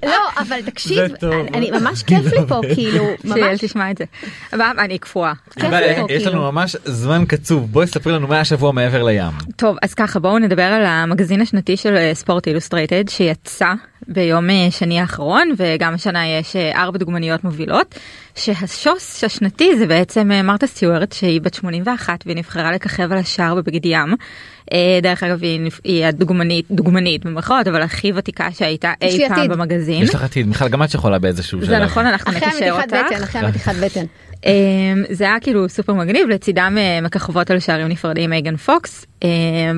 [0.06, 1.00] לא, אבל תקשיב.
[1.24, 4.06] אני- אני ממש כיף לי פה, כאילו, שיעל ממש תשמע את זה.
[4.80, 5.34] אני קפואה.
[5.56, 6.32] כיף ענבל, לי פה, יש כאילו.
[6.42, 9.32] לנו ממש זמן קצוב בואי ספרי לנו מה השבוע מעבר לים.
[9.56, 13.74] טוב, אז ככה בואו נדבר על המגזין השנתי של אה, ספורט אילוסטרייטד שיצא
[14.08, 17.96] ביום אה, שני האחרון וגם השנה יש ארבע דוגמניות מובילות
[18.40, 23.56] שהשוס השנתי זה בעצם אה, מרתה סטיוארט שהיא בת 81 והיא נבחרה לככב על השער
[23.56, 24.16] בבגד ים.
[24.74, 29.38] אה, דרך אגב היא, נפ- היא הדוגמנית דוגמנית במרכאות אבל הכי ותיקה שהייתה אי פעם
[29.40, 29.52] עתיד.
[29.52, 30.04] במגזין.
[30.04, 31.70] יש לך עתיד מיכל גם את יכולה באיזשהו שלב.
[31.70, 33.06] זה נכון אנחנו אחרי נקשר המתיחת אותך.
[33.14, 34.06] בטן, אחרי המתיחת בטן.
[34.46, 34.52] אמ,
[35.10, 39.06] זה היה כאילו סופר מגניב לצידם אה, מככבות על שערים נפרדים מייגן פוקס,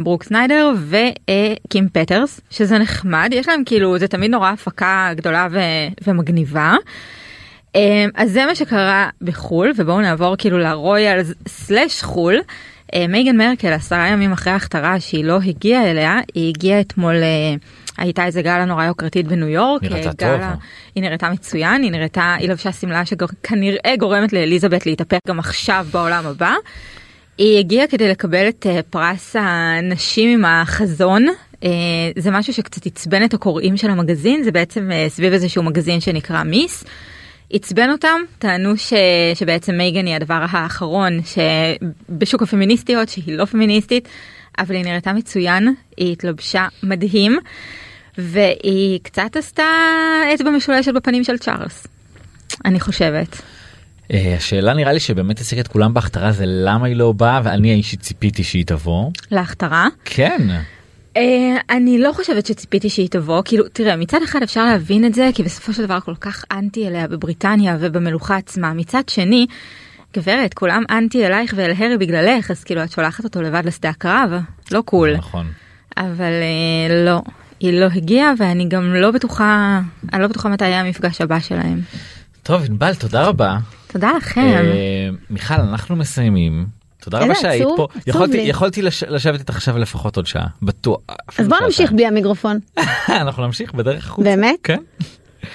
[0.03, 5.59] ברוק סניידר וקים פטרס שזה נחמד יש להם כאילו זה תמיד נורא הפקה גדולה ו-
[6.07, 6.75] ומגניבה.
[7.75, 12.39] אמ, אז זה מה שקרה בחו"ל ובואו נעבור כאילו ל royal slash חו"ל.
[12.93, 17.55] אה, מייגן מרקל עשרה ימים אחרי ההכתרה שהיא לא הגיעה אליה היא הגיעה אתמול אה,
[17.97, 19.83] הייתה איזה גאלה נורא יוקרתית בניו יורק.
[19.83, 20.13] נראתה אה, טוב.
[20.39, 20.55] גאלה-
[20.95, 26.27] היא נראתה מצוין היא נראתה היא לבשה שמלה שכנראה גורמת לאליזבת להתהפך גם עכשיו בעולם
[26.27, 26.53] הבא.
[27.37, 31.25] היא הגיעה כדי לקבל את אה, פרס הנשים עם החזון.
[31.63, 31.69] אה,
[32.17, 36.43] זה משהו שקצת עצבן את הקוראים של המגזין זה בעצם אה, סביב איזשהו מגזין שנקרא
[36.43, 36.83] מיס.
[37.53, 38.93] עצבן אותם טענו ש...
[39.35, 44.09] שבעצם מייגן היא הדבר האחרון שבשוק הפמיניסטיות שהיא לא פמיניסטית
[44.59, 47.39] אבל היא נראתה מצוין היא התלבשה מדהים
[48.17, 49.63] והיא קצת עשתה
[50.33, 51.87] אצבע משולשת בפנים של צ'ארלס.
[52.65, 53.41] אני חושבת.
[54.13, 57.71] אה, השאלה נראה לי שבאמת השיג את כולם בהכתרה זה למה היא לא באה ואני
[57.71, 59.11] האישית ציפיתי שהיא תבוא.
[59.31, 59.87] להכתרה.
[60.05, 60.47] כן.
[61.17, 61.19] Uh,
[61.69, 65.43] אני לא חושבת שציפיתי שהיא תבוא כאילו תראה מצד אחד אפשר להבין את זה כי
[65.43, 69.47] בסופו של דבר כל כך אנטי אליה בבריטניה ובמלוכה עצמה מצד שני.
[70.17, 74.31] גברת כולם אנטי אלייך ואל הרי בגללך אז כאילו את שולחת אותו לבד לשדה הקרב
[74.71, 75.47] לא קול נכון.
[75.97, 77.21] אבל uh, לא
[77.59, 79.81] היא לא הגיעה ואני גם לא בטוחה
[80.13, 81.81] אני לא בטוחה מתי יהיה המפגש הבא שלהם.
[82.43, 83.57] טוב ענבל תודה רבה.
[83.87, 84.41] תודה לכם.
[84.41, 86.80] אה, מיכל אנחנו מסיימים.
[87.01, 87.87] תודה רבה שהיית פה.
[88.07, 88.37] יכולתי.
[88.37, 90.47] יכולתי לש- לשבת איתך עכשיו לפחות עוד שעה.
[90.61, 90.99] בטוח.
[91.37, 91.57] אז בוא.
[91.65, 92.59] נמשיך בלי המיקרופון.
[93.21, 94.29] אנחנו נמשיך בדרך החוצה.
[94.29, 94.55] באמת?
[94.63, 94.77] כן.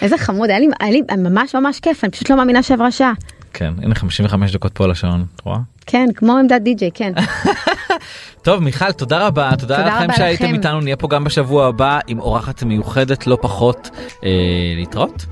[0.02, 3.12] איזה חמוד, היה לי, היה לי ממש ממש כיף, אני פשוט לא מאמינה שעברה שעה.
[3.52, 5.24] כן הנה 55 דקות פה על השעון.
[5.36, 5.58] את רואה?
[5.86, 7.12] כן, כמו עמדת די-ג'יי, כן.
[8.42, 10.54] טוב מיכל תודה רבה תודה תודה לכם רבה שהייתם לכם.
[10.54, 13.90] איתנו נהיה פה גם בשבוע הבא עם אורחת מיוחדת לא פחות
[14.24, 14.30] אה,
[14.76, 15.26] להתראות.